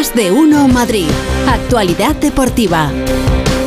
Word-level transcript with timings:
Más 0.00 0.14
de 0.14 0.32
uno 0.32 0.66
Madrid. 0.66 1.10
Actualidad 1.46 2.16
deportiva. 2.16 2.90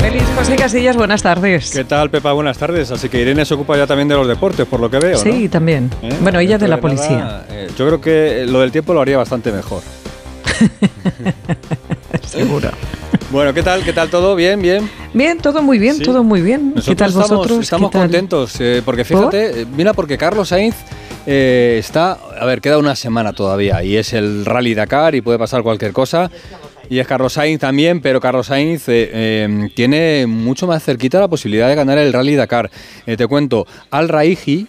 Feliz 0.01 0.23
José 0.35 0.55
Casillas, 0.55 0.95
buenas 0.97 1.21
tardes. 1.21 1.69
¿Qué 1.69 1.83
tal, 1.83 2.09
Pepa? 2.09 2.31
Buenas 2.31 2.57
tardes. 2.57 2.89
Así 2.89 3.07
que 3.07 3.21
Irene 3.21 3.45
se 3.45 3.53
ocupa 3.53 3.77
ya 3.77 3.85
también 3.85 4.07
de 4.07 4.15
los 4.15 4.27
deportes, 4.27 4.65
por 4.65 4.79
lo 4.79 4.89
que 4.89 4.97
veo. 4.97 5.19
Sí, 5.19 5.47
también. 5.47 5.91
¿Eh? 6.01 6.09
Bueno, 6.21 6.39
ella 6.39 6.57
de 6.57 6.67
la 6.67 6.77
nada, 6.77 6.81
policía. 6.81 7.45
eh, 7.51 7.67
yo 7.77 7.85
creo 7.85 8.01
que 8.01 8.47
lo 8.47 8.61
del 8.61 8.71
tiempo 8.71 8.95
lo 8.95 9.01
haría 9.01 9.17
bastante 9.17 9.51
mejor. 9.51 9.83
Seguro. 12.27 12.69
Bueno, 13.31 13.51
¿qué 13.51 13.63
tal? 13.63 13.83
¿Qué 13.83 13.93
tal 13.93 14.09
todo? 14.11 14.35
¿Bien? 14.35 14.61
¿Bien? 14.61 14.87
Bien, 15.11 15.39
todo 15.39 15.63
muy 15.63 15.79
bien, 15.79 15.95
Sí. 15.95 16.03
todo 16.03 16.23
muy 16.23 16.41
bien. 16.41 16.73
Nosotros 16.75 16.85
¿Qué 16.85 16.95
tal 16.95 17.09
estamos, 17.09 17.29
vosotros? 17.29 17.59
Estamos 17.61 17.89
contentos, 17.91 18.55
eh, 18.59 18.81
porque 18.85 19.03
fíjate, 19.05 19.61
eh, 19.61 19.65
mira, 19.75 19.93
porque 19.93 20.19
Carlos 20.19 20.49
Sainz 20.49 20.75
eh, 21.25 21.77
está, 21.79 22.11
a 22.39 22.45
ver, 22.45 22.61
queda 22.61 22.77
una 22.77 22.95
semana 22.95 23.33
todavía 23.33 23.83
y 23.83 23.97
es 23.97 24.13
el 24.13 24.45
Rally 24.45 24.75
Dakar 24.75 25.15
y 25.15 25.21
puede 25.21 25.39
pasar 25.39 25.63
cualquier 25.63 25.93
cosa. 25.93 26.29
Y 26.89 26.99
es 26.99 27.07
Carlos 27.07 27.33
Sainz 27.33 27.59
también, 27.59 28.01
pero 28.01 28.19
Carlos 28.19 28.47
Sainz 28.47 28.87
eh, 28.89 29.09
eh, 29.11 29.69
tiene 29.75 30.25
mucho 30.27 30.67
más 30.67 30.83
cerquita 30.83 31.19
la 31.19 31.27
posibilidad 31.27 31.67
de 31.69 31.75
ganar 31.75 31.97
el 31.97 32.13
Rally 32.13 32.35
Dakar. 32.35 32.69
Te 33.05 33.25
cuento, 33.27 33.65
Al 33.89 34.09
Raiji 34.09 34.67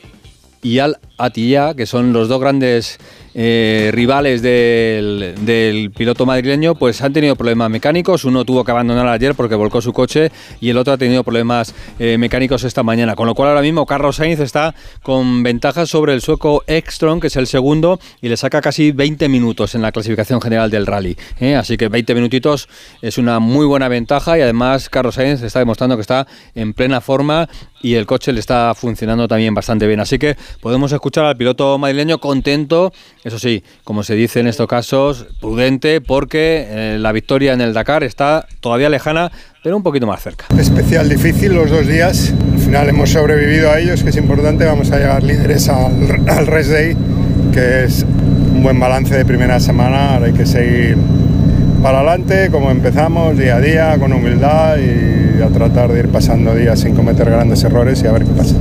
y 0.63 0.79
Al 0.79 0.97
Attiyah, 1.19 1.75
que 1.75 1.87
son 1.87 2.13
los 2.13 2.29
dos 2.29 2.41
grandes 2.41 2.99
eh, 3.37 3.91
rivales 3.93 4.43
del, 4.43 5.93
piloto 5.97 6.25
madrileño, 6.25 6.77
pues 6.77 7.03
han 7.03 7.13
tenido 7.13 7.35
problemas 7.37 7.69
mecánicos. 7.71 8.25
Uno 8.25 8.45
tuvo 8.45 8.65
que 8.65 8.71
abandonar 8.71 9.09
ayer 9.09 9.35
porque 9.35 9.55
volcó 9.55 9.81
su 9.81 9.93
coche 9.93 10.31
y 10.61 10.71
el 10.71 10.79
otro 10.79 10.93
ha 10.93 10.99
tenido 10.99 11.25
problemas 11.25 11.75
eh, 11.99 12.17
mecánicos 12.19 12.65
esta 12.65 12.83
mañana. 12.83 13.17
Con 13.17 13.27
lo 13.27 13.35
cual 13.35 13.49
ahora 13.51 13.63
mismo 13.63 13.87
Carlos 13.87 14.17
Sainz 14.17 14.41
está 14.41 14.75
con 15.03 15.43
ventajas 15.43 15.89
sobre 15.89 16.15
el 16.15 16.21
sueco 16.21 16.63
Ekstrom, 16.67 17.21
que 17.21 17.27
es 17.27 17.37
el 17.37 17.47
segundo, 17.47 17.99
y 18.21 18.29
le 18.29 18.37
saca 18.37 18.61
casi 18.61 18.93
20 18.93 19.29
minutos 19.29 19.75
en 19.75 19.83
la 19.83 19.91
clasificación 19.93 20.41
general 20.41 20.71
del 20.71 20.87
rally. 20.87 21.17
¿eh? 21.41 21.57
Así 21.57 21.77
que 21.77 21.89
20 21.89 22.15
minutitos 22.15 22.69
es 23.03 23.19
una 23.19 23.41
muy 23.41 23.67
buena 23.67 23.89
ventaja 23.89 24.39
y 24.39 24.43
además 24.43 24.89
Carlos 24.89 25.17
Sainz 25.17 25.43
está 25.43 25.59
demostrando 25.59 25.97
que 25.97 26.03
está 26.03 26.27
en 26.55 26.73
plena 26.73 27.01
forma 27.01 27.49
y 27.83 27.95
el 27.95 28.07
coche 28.07 28.33
le 28.33 28.41
está 28.41 28.73
funcionando 28.75 29.29
también 29.29 29.55
bastante 29.55 29.87
bien. 29.87 30.01
Así 30.01 30.19
que 30.19 30.37
podemos 30.61 30.91
escuchar 30.93 31.04
al 31.27 31.37
piloto 31.37 31.79
madrileño 31.79 32.19
contento, 32.19 32.93
eso 33.25 33.39
sí, 33.39 33.63
como 33.85 34.03
se 34.03 34.15
dice 34.15 34.41
en 34.41 34.47
estos 34.47 34.67
casos, 34.67 35.27
prudente, 35.41 36.01
porque 36.01 36.67
eh, 36.69 36.99
la 36.99 37.13
victoria 37.13 37.53
en 37.53 37.61
el 37.61 37.75
Dakar 37.75 38.05
está 38.05 38.47
todavía 38.61 38.89
lejana, 38.89 39.31
pero 39.63 39.77
un 39.77 39.83
poquito 39.83 40.07
más 40.07 40.23
cerca. 40.23 40.47
Especial 40.59 41.09
difícil 41.09 41.55
los 41.55 41.71
dos 41.71 41.87
días. 41.87 42.33
Al 42.55 42.59
final 42.59 42.89
hemos 42.89 43.11
sobrevivido 43.11 43.71
a 43.71 43.81
ellos, 43.81 44.03
que 44.03 44.11
es 44.11 44.17
importante. 44.17 44.65
Vamos 44.65 44.91
a 44.91 44.99
llegar 44.99 45.23
líderes 45.23 45.69
al, 45.69 46.29
al 46.29 46.47
Rest 46.47 46.71
Day, 46.71 46.97
que 47.53 47.85
es 47.85 48.03
un 48.03 48.63
buen 48.63 48.81
balance 48.81 49.17
de 49.17 49.25
primera 49.25 49.61
semana. 49.61 50.15
Ahora 50.15 50.27
hay 50.27 50.33
que 50.33 50.47
seguir 50.47 50.97
para 51.83 51.99
adelante, 51.99 52.51
como 52.51 52.71
empezamos, 52.71 53.37
día 53.37 53.57
a 53.57 53.61
día, 53.61 53.99
con 53.99 54.13
humildad 54.13 54.79
y 54.79 55.43
a 55.43 55.49
tratar 55.49 55.93
de 55.93 56.01
ir 56.01 56.09
pasando 56.09 56.55
días 56.55 56.81
sin 56.81 56.95
cometer 56.95 57.29
grandes 57.29 57.63
errores 57.63 58.03
y 58.03 58.07
a 58.07 58.13
ver 58.13 58.25
qué 58.25 58.31
pasa. 58.31 58.57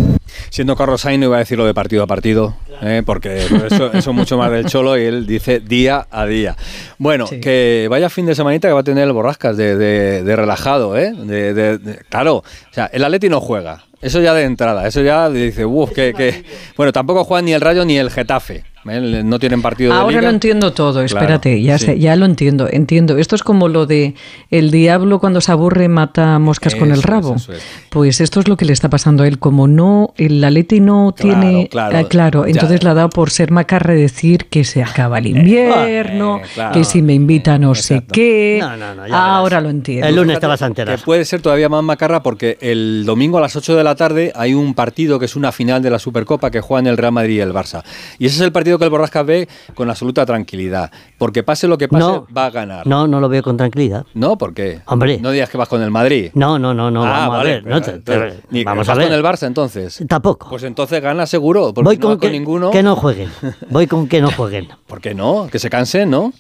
Siendo 0.53 0.75
Carlos 0.75 1.01
Sainz, 1.01 1.19
no 1.19 1.25
iba 1.25 1.37
a 1.37 1.39
decirlo 1.39 1.65
de 1.65 1.73
partido 1.73 2.03
a 2.03 2.05
partido, 2.05 2.55
¿eh? 2.83 3.01
porque 3.03 3.43
eso, 3.65 3.91
es 3.91 4.07
mucho 4.09 4.37
más 4.37 4.51
del 4.51 4.67
cholo 4.67 4.95
y 4.99 5.01
él 5.03 5.25
dice 5.25 5.59
día 5.59 6.05
a 6.11 6.27
día. 6.27 6.55
Bueno, 6.99 7.25
Sí. 7.25 7.39
que 7.39 7.87
vaya 7.89 8.07
fin 8.07 8.27
de 8.27 8.35
semanita 8.35 8.67
que 8.67 8.73
va 8.75 8.81
a 8.81 8.83
tener 8.83 9.05
el 9.07 9.13
Borrascas 9.13 9.57
de, 9.57 9.75
de- 9.75 10.21
de 10.21 10.35
relajado, 10.35 10.95
¿eh? 10.95 11.11
De, 11.11 11.99
claro, 12.07 12.35
o 12.35 12.43
sea, 12.69 12.85
el 12.93 13.03
Atleti 13.03 13.29
no 13.29 13.41
juega. 13.41 13.85
Eso 13.99 14.21
ya 14.21 14.35
de 14.35 14.43
entrada, 14.43 14.87
eso 14.87 15.01
ya 15.01 15.27
dice, 15.31 15.65
uff, 15.65 15.91
que, 15.91 16.13
que... 16.13 16.43
Bueno, 16.77 16.91
tampoco 16.91 17.23
juegan 17.23 17.45
ni 17.45 17.53
el 17.53 17.61
Rayo 17.61 17.83
ni 17.83 17.97
el 17.97 18.11
Getafe. 18.11 18.63
¿Eh? 18.89 19.21
No 19.23 19.39
tienen 19.39 19.61
partido 19.61 19.93
de 19.93 19.99
Ahora 19.99 20.09
liga. 20.17 20.21
lo 20.23 20.29
entiendo 20.29 20.73
todo, 20.73 20.93
Claro, 20.93 21.05
espérate, 21.05 21.61
ya, 21.61 21.77
sí. 21.77 21.85
sé, 21.85 21.99
ya 21.99 22.15
lo 22.15 22.25
entiendo, 22.25 22.67
entiendo. 22.71 23.17
Esto 23.17 23.35
es 23.35 23.43
como 23.43 23.67
lo 23.67 23.85
de 23.85 24.15
el 24.49 24.71
diablo 24.71 25.19
cuando 25.19 25.41
se 25.41 25.51
aburre 25.51 25.87
mata 25.87 26.39
moscas 26.39 26.75
con 26.75 26.91
el 26.91 27.01
rabo. 27.03 27.35
eso 27.35 27.53
es. 27.53 27.61
Pues 27.89 28.21
esto 28.21 28.39
es 28.39 28.47
lo 28.47 28.57
que 28.57 28.65
le 28.65 28.73
está 28.73 28.89
pasando 28.89 29.23
a 29.23 29.27
él, 29.27 29.39
como 29.39 29.67
no, 29.67 30.13
el 30.17 30.43
Atleti 30.43 30.79
no 30.79 31.13
Claro, 31.15 31.39
tiene, 31.39 31.67
claro, 31.69 31.97
eh, 31.97 32.05
claro, 32.07 32.43
ya. 32.45 32.51
entonces 32.51 32.83
le 32.83 32.89
ha 32.89 32.93
dado 32.93 33.09
por 33.09 33.29
ser 33.29 33.51
macarre 33.51 33.95
decir 33.95 34.45
que 34.49 34.63
se 34.63 34.83
acaba 34.83 35.19
el 35.19 35.27
invierno, 35.27 36.37
Eh, 36.39 36.41
claro. 36.53 36.73
que 36.73 36.83
si 36.83 37.01
me 37.01 37.13
invita 37.13 37.57
no 37.57 37.75
sé 37.75 37.95
Exacto. 37.95 38.13
qué. 38.13 38.57
No, 38.61 38.75
no, 38.77 38.95
no, 38.95 39.07
ya 39.07 39.35
Ahora 39.35 39.57
verás. 39.57 39.63
lo 39.63 39.69
entiendo. 39.69 40.07
El 40.07 40.15
lunes 40.15 40.27
Fíjate 40.33 40.41
te 40.41 40.47
vas 40.47 40.61
a 40.61 40.65
enterar. 40.67 40.97
Que 40.99 41.05
puede 41.05 41.25
ser 41.25 41.41
todavía 41.41 41.69
más 41.69 41.83
macarra 41.83 42.23
porque 42.23 42.57
el 42.61 43.03
domingo 43.05 43.37
a 43.37 43.41
las 43.41 43.55
8 43.55 43.75
de 43.75 43.83
la 43.83 43.95
tarde 43.95 44.31
hay 44.35 44.53
un 44.53 44.73
partido 44.73 45.19
que 45.19 45.25
es 45.25 45.35
una 45.35 45.51
final 45.51 45.81
de 45.81 45.89
la 45.89 45.99
Supercopa 45.99 46.49
que 46.51 46.61
juegan 46.61 46.87
el 46.87 46.97
Real 46.97 47.11
Madrid 47.11 47.35
y 47.37 47.39
el 47.41 47.53
Barça. 47.53 47.83
Y 48.19 48.25
ese 48.25 48.35
es 48.37 48.41
el 48.41 48.51
partido 48.51 48.72
que 48.77 48.85
el 48.85 48.89
Borrascas 48.89 49.25
ve 49.25 49.47
con 49.73 49.89
absoluta 49.89 50.25
tranquilidad. 50.25 50.91
Porque 51.17 51.43
pase 51.43 51.67
lo 51.67 51.77
que 51.77 51.87
pase, 51.87 52.03
No. 52.03 52.27
va 52.35 52.45
a 52.45 52.49
ganar. 52.49 52.85
No, 52.87 53.07
no 53.07 53.19
lo 53.19 53.29
veo 53.29 53.41
con 53.43 53.57
tranquilidad. 53.57 54.05
¿No? 54.13 54.37
¿Por 54.37 54.53
qué? 54.53 54.81
Hombre. 54.85 55.19
No 55.19 55.31
digas 55.31 55.49
que 55.49 55.57
vas 55.57 55.67
con 55.69 55.81
el 55.81 55.91
Madrid. 55.91 56.31
No, 56.33 56.57
no, 56.59 56.73
no, 56.73 56.91
no. 56.91 57.03
ah, 57.05 57.09
vamos 57.27 57.37
vale. 57.37 57.49
a 57.49 57.53
ver. 57.53 57.63
pero- 57.63 57.81
te- 57.81 58.63
vamos 58.63 58.87
¿vas 58.87 58.95
a 58.95 58.99
ver. 58.99 59.07
con 59.09 59.15
el 59.17 59.23
Barça 59.23 59.47
entonces? 59.47 60.03
Tampoco. 60.07 60.49
Pues 60.49 60.63
entonces 60.63 61.01
gana 61.01 61.25
seguro. 61.25 61.73
Porque 61.73 61.85
Voy 61.85 61.95
no 61.97 62.01
con 62.01 62.09
vas 62.11 62.17
con 62.19 62.29
que, 62.29 62.31
ninguno. 62.31 62.71
que 62.71 62.83
no 62.83 62.95
jueguen. 62.95 63.29
Voy 63.69 63.87
con 63.87 64.07
que 64.07 64.21
no 64.21 64.31
jueguen. 64.31 64.67
¿Por 64.87 65.01
qué 65.01 65.13
no? 65.13 65.47
Que 65.51 65.59
se 65.59 65.69
cansen, 65.69 66.09
¿no? 66.09 66.33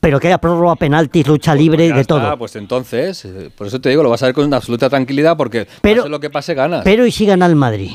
Pero 0.00 0.20
que 0.20 0.28
haya 0.28 0.38
prórroga, 0.38 0.76
penaltis, 0.76 1.26
lucha 1.26 1.56
libre, 1.56 1.78
Pues 1.78 1.88
ya 1.88 1.94
de 1.96 2.00
está, 2.02 2.20
todo. 2.22 2.38
Pues 2.38 2.54
entonces, 2.54 3.24
eh, 3.24 3.50
por 3.56 3.66
eso 3.66 3.80
te 3.80 3.88
digo, 3.88 4.04
lo 4.04 4.10
vas 4.10 4.22
a 4.22 4.26
ver 4.26 4.34
con 4.34 4.54
absoluta 4.54 4.88
tranquilidad 4.88 5.36
porque 5.36 5.66
Pero- 5.80 6.02
pase 6.02 6.08
lo 6.08 6.20
que 6.20 6.30
pase, 6.30 6.54
ganas. 6.54 6.82
Pero 6.84 7.04
¿y 7.04 7.10
si 7.10 7.26
gana 7.26 7.46
el 7.46 7.56
Madrid? 7.56 7.90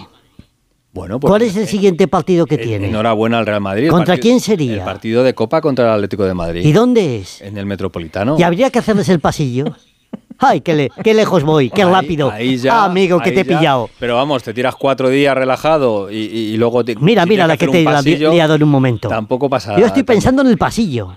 Bueno, 0.94 1.20
pues, 1.20 1.30
¿Cuál 1.30 1.42
es 1.42 1.56
el 1.58 1.68
siguiente 1.68 2.08
partido 2.08 2.46
que 2.46 2.56
Eh, 2.56 2.60
tiene? 2.60 2.88
Enhorabuena 2.88 3.40
al 3.40 3.46
Real 3.46 3.62
Madrid. 3.62 3.90
¿Contra 3.90 4.14
partido- 4.14 4.22
quién 4.22 4.40
sería? 4.40 4.74
El 4.76 4.82
partido 4.82 5.24
de 5.24 5.34
Copa 5.34 5.60
contra 5.60 5.86
el 5.86 5.92
Atlético 5.96 6.24
de 6.24 6.34
Madrid. 6.36 6.64
¿Y 6.66 6.72
dónde 6.72 7.18
es? 7.18 7.42
En 7.42 7.58
el 7.58 7.66
Metropolitano. 7.66 8.36
¿Y 8.40 8.44
habría 8.44 8.70
que 8.70 8.80
hacerles 8.80 9.10
el 9.10 9.20
pasillo? 9.20 9.66
¡Ay, 10.40 10.62
qué, 10.62 10.74
le- 10.76 10.90
qué 11.04 11.14
lejos 11.14 11.44
voy! 11.44 11.70
¡Qué 11.70 11.84
rápido! 11.86 12.30
ahí 12.30 12.58
ya- 12.58 12.82
ah, 12.82 12.86
amigo, 12.86 13.20
que 13.20 13.32
te 13.32 13.42
he 13.42 13.44
ya. 13.46 13.58
pillado. 13.58 13.90
Pero 14.00 14.16
vamos, 14.16 14.44
te 14.44 14.54
tiras 14.54 14.76
cuatro 14.76 15.10
días 15.10 15.36
relajado 15.36 16.12
y, 16.12 16.16
y- 16.18 16.54
y 16.54 16.58
luego... 16.58 16.84
Te, 16.84 16.96
Mira, 16.96 17.26
mira 17.26 17.48
la 17.48 17.56
que 17.58 17.66
hacer 17.66 17.72
te 17.72 18.16
he 18.26 18.30
liado 18.30 18.56
en 18.56 18.64
un 18.64 18.70
momento. 18.70 19.08
Tampoco 19.10 19.50
pasa 19.50 19.72
Yo 19.80 19.86
estoy 19.86 20.02
nada. 20.04 20.14
pensando 20.14 20.42
en 20.44 20.50
el 20.50 20.58
pasillo. 20.58 21.16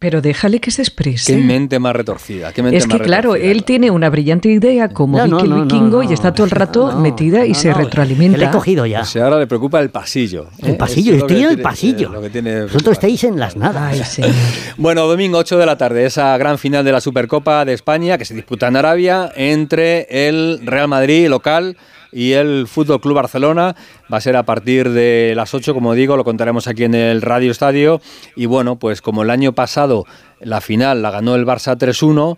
Pero 0.00 0.20
déjale 0.22 0.60
que 0.60 0.70
se 0.70 0.80
exprese. 0.82 1.34
Qué 1.34 1.42
mente 1.42 1.80
más 1.80 1.94
retorcida. 1.96 2.52
qué 2.52 2.62
mente 2.62 2.76
Es 2.76 2.86
más 2.86 2.98
que 2.98 3.02
claro, 3.04 3.32
retorcida. 3.32 3.50
él 3.52 3.64
tiene 3.64 3.90
una 3.90 4.08
brillante 4.10 4.48
idea 4.48 4.88
como 4.90 5.18
No, 5.18 5.26
no, 5.26 5.36
Vicky 5.38 5.44
el 5.46 5.50
no, 5.50 5.56
no, 5.56 5.62
vikingo 5.64 6.02
no. 6.04 6.08
y 6.08 6.12
está 6.14 6.32
todo 6.32 6.44
el 6.44 6.52
rato 6.52 6.92
No, 6.92 7.00
metida 7.00 7.44
y 7.44 7.48
no, 7.48 7.54
se 7.56 7.70
no, 7.70 7.78
retroalimenta. 7.78 8.38
Le 8.38 8.44
he 8.44 8.50
cogido 8.50 8.86
ya. 8.86 9.00
O 9.00 9.04
sea, 9.04 9.24
ahora 9.24 9.40
le 9.40 9.48
preocupa 9.48 9.80
el 9.80 9.90
pasillo. 9.90 10.50
El 10.62 10.70
¿eh? 10.70 10.74
pasillo, 10.74 11.14
Eso 11.14 11.16
es 11.16 11.20
lo 11.22 11.26
estoy 11.26 11.36
que 11.36 11.42
en 11.42 11.48
el 11.48 11.56
tiene- 11.56 11.62
pasillo. 11.64 12.08
eh, 12.10 12.12
lo 12.12 12.22
que 12.22 12.30
tiene 12.30 12.62
Vosotros 12.62 12.92
estáis 12.92 13.24
en 13.24 13.40
las 13.40 13.56
nada. 13.56 13.88
Ay, 13.88 14.04
señor. 14.04 14.30
Bueno, 14.76 15.06
domingo 15.08 15.38
8 15.38 15.58
de 15.58 15.66
la 15.66 15.76
tarde, 15.76 16.06
esa 16.06 16.38
gran 16.38 16.58
final 16.58 16.84
de 16.84 16.92
la 16.92 17.00
Supercopa 17.00 17.64
de 17.64 17.72
España 17.72 18.18
que 18.18 18.24
se 18.24 18.34
disputa 18.34 18.68
en 18.68 18.76
Arabia 18.76 19.32
entre 19.34 20.06
el 20.28 20.60
Real 20.64 20.86
Madrid 20.86 21.28
local 21.28 21.76
y 22.12 22.32
el 22.32 22.66
Fútbol 22.68 23.00
Club 23.00 23.14
Barcelona. 23.16 23.74
Va 24.12 24.18
a 24.18 24.20
ser 24.20 24.36
a 24.36 24.44
partir 24.44 24.90
de 24.90 25.32
las 25.36 25.52
8, 25.54 25.74
como 25.74 25.94
digo, 25.94 26.16
lo 26.16 26.24
contaremos 26.24 26.66
aquí 26.68 26.84
en 26.84 26.94
el 26.94 27.22
Radio 27.22 27.50
Estadio. 27.50 28.00
Y 28.36 28.46
bueno, 28.46 28.76
pues 28.76 29.02
como 29.02 29.22
el 29.22 29.30
año 29.30 29.52
pasado 29.52 30.04
la 30.40 30.60
final 30.60 31.02
la 31.02 31.10
ganó 31.10 31.34
el 31.34 31.44
Barça 31.46 31.76
3-1. 31.76 32.36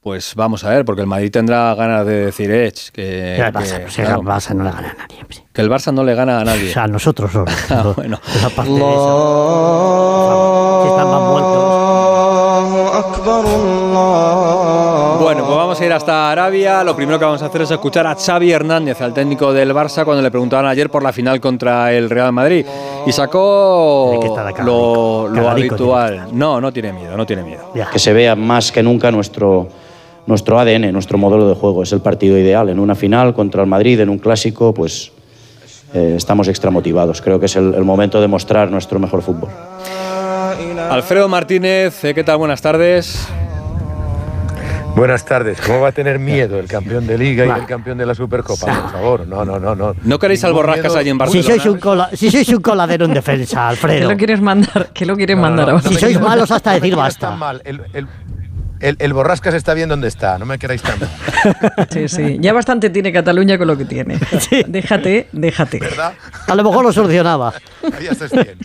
Pues 0.00 0.34
vamos 0.36 0.62
a 0.62 0.70
ver, 0.70 0.84
porque 0.84 1.00
el 1.00 1.08
Madrid 1.08 1.32
tendrá 1.32 1.74
ganas 1.74 2.06
de 2.06 2.26
decir, 2.26 2.48
eh, 2.52 2.72
que, 2.92 3.34
Ya, 3.36 3.50
que, 3.50 3.58
Barça, 3.58 3.82
pues, 3.82 3.96
claro, 3.96 4.20
el 4.20 4.26
Barça 4.26 4.54
no 4.54 4.62
le 4.62 4.70
gana 4.70 4.90
a 4.90 4.94
nadie. 4.94 5.20
hombre. 5.20 5.38
que 5.52 5.60
el 5.62 5.68
Barça 5.68 5.92
no 5.92 6.04
le 6.04 6.14
gana 6.14 6.38
a 6.40 6.44
nadie. 6.44 6.70
O 6.70 6.72
sea, 6.72 6.84
a 6.84 6.86
nosotros 6.86 7.32
solo. 7.32 7.46
Ah, 7.70 7.92
bueno. 7.96 8.20
Esa 8.36 8.50
parte 8.50 8.70
de 8.70 8.76
eso. 8.78 10.80
Si 10.84 10.88
están 10.90 11.08
más 11.10 11.22
muertos. 11.22 11.66
Bueno, 13.26 14.45
pues 15.46 15.56
vamos 15.56 15.80
a 15.80 15.86
ir 15.86 15.92
hasta 15.92 16.30
Arabia. 16.30 16.82
Lo 16.82 16.96
primero 16.96 17.18
que 17.18 17.24
vamos 17.24 17.42
a 17.42 17.46
hacer 17.46 17.62
es 17.62 17.70
escuchar 17.70 18.06
a 18.06 18.14
Xavi 18.16 18.50
Hernández, 18.50 19.00
al 19.00 19.14
técnico 19.14 19.52
del 19.52 19.72
Barça, 19.72 20.04
cuando 20.04 20.22
le 20.22 20.30
preguntaban 20.30 20.66
ayer 20.66 20.90
por 20.90 21.02
la 21.02 21.12
final 21.12 21.40
contra 21.40 21.92
el 21.92 22.10
Real 22.10 22.32
Madrid. 22.32 22.66
Y 23.06 23.12
sacó 23.12 24.20
lo, 24.64 25.48
habitual. 25.48 26.28
No, 26.32 26.60
no 26.60 26.72
tiene 26.72 26.92
miedo, 26.92 27.16
no 27.16 27.24
tiene 27.24 27.44
miedo. 27.44 27.72
Que 27.92 27.98
se 27.98 28.12
vea 28.12 28.34
más 28.34 28.72
que 28.72 28.82
nunca 28.82 29.10
nuestro, 29.12 29.68
nuestro 30.26 30.58
ADN, 30.58 30.92
nuestro 30.92 31.16
modelo 31.16 31.48
de 31.48 31.54
juego. 31.54 31.84
Es 31.84 31.92
el 31.92 32.00
partido 32.00 32.36
ideal. 32.36 32.68
En 32.68 32.80
una 32.80 32.94
final 32.94 33.32
contra 33.32 33.62
el 33.62 33.68
Madrid, 33.68 34.00
en 34.00 34.08
un 34.08 34.18
clásico, 34.18 34.74
pues 34.74 35.12
eh, 35.94 36.14
estamos 36.16 36.48
extra 36.48 36.70
motivados. 36.70 37.22
Creo 37.22 37.38
que 37.38 37.46
es 37.46 37.54
el, 37.54 37.72
el 37.74 37.84
momento 37.84 38.20
de 38.20 38.26
mostrar 38.26 38.70
nuestro 38.70 38.98
mejor 38.98 39.22
fútbol. 39.22 39.50
Alfredo 40.90 41.28
Martínez, 41.28 42.04
eh, 42.04 42.14
¿qué 42.14 42.24
tal? 42.24 42.38
Buenas 42.38 42.62
tardes. 42.62 43.28
Buenas 44.96 45.24
tardes. 45.26 45.60
¿Cómo 45.60 45.80
va 45.82 45.88
a 45.88 45.92
tener 45.92 46.18
miedo 46.18 46.58
el 46.58 46.66
campeón 46.66 47.06
de 47.06 47.18
Liga 47.18 47.44
y 47.44 47.50
el 47.50 47.66
campeón 47.66 47.98
de 47.98 48.06
la 48.06 48.14
Supercopa? 48.14 48.64
Por 48.66 48.92
favor, 48.92 49.26
no, 49.28 49.44
no, 49.44 49.60
no. 49.60 49.74
¿No, 49.76 49.94
¿No 50.02 50.18
queréis 50.18 50.42
al 50.44 50.54
Borrascas 50.54 50.96
allí 50.96 51.10
en 51.10 51.16
Si 51.16 51.18
Barcelona? 51.18 51.46
sois, 51.48 51.66
un 51.66 51.78
cola- 51.78 52.10
si 52.14 52.30
sois 52.30 52.48
un 52.48 52.62
coladero 52.62 53.04
en 53.04 53.12
defensa, 53.12 53.56
¿Qué 53.56 53.60
Alfredo. 53.60 54.10
lo 54.10 54.16
quieres 54.16 54.40
mandar? 54.40 54.88
¿Qué 54.94 55.04
lo 55.04 55.14
quieres 55.14 55.36
No, 55.36 55.42
mandar 55.42 55.66
no, 55.66 55.72
ahora? 55.74 55.86
Si 55.88 55.94
sois 55.96 56.18
malos 56.18 56.50
hasta 56.50 56.72
decir 56.72 56.96
basta. 56.96 57.28
tan 57.28 57.38
mal. 57.38 57.60
El, 57.66 57.82
el- 57.92 58.06
el- 58.80 58.96
el 58.98 59.12
Borrascas 59.12 59.52
está 59.54 59.74
bien 59.74 59.88
donde 59.90 60.08
está, 60.08 60.38
no 60.38 60.46
me 60.46 60.58
queráis 60.58 60.80
tan 60.82 60.98
mal. 60.98 61.10
Sí, 61.90 62.08
sí. 62.08 62.38
Ya 62.40 62.52
bastante 62.54 62.88
tiene 62.90 63.12
Cataluña 63.12 63.58
con 63.58 63.66
lo 63.66 63.76
que 63.76 63.84
tiene. 63.84 64.18
Déjate, 64.66 65.28
déjate. 65.32 65.78
¿Verdad? 65.78 66.14
A 66.46 66.54
lo 66.54 66.64
mejor 66.64 66.84
lo 66.84 66.92
solucionaba. 66.92 67.52
Ahí 67.98 68.06
estás 68.06 68.30
bien. 68.32 68.56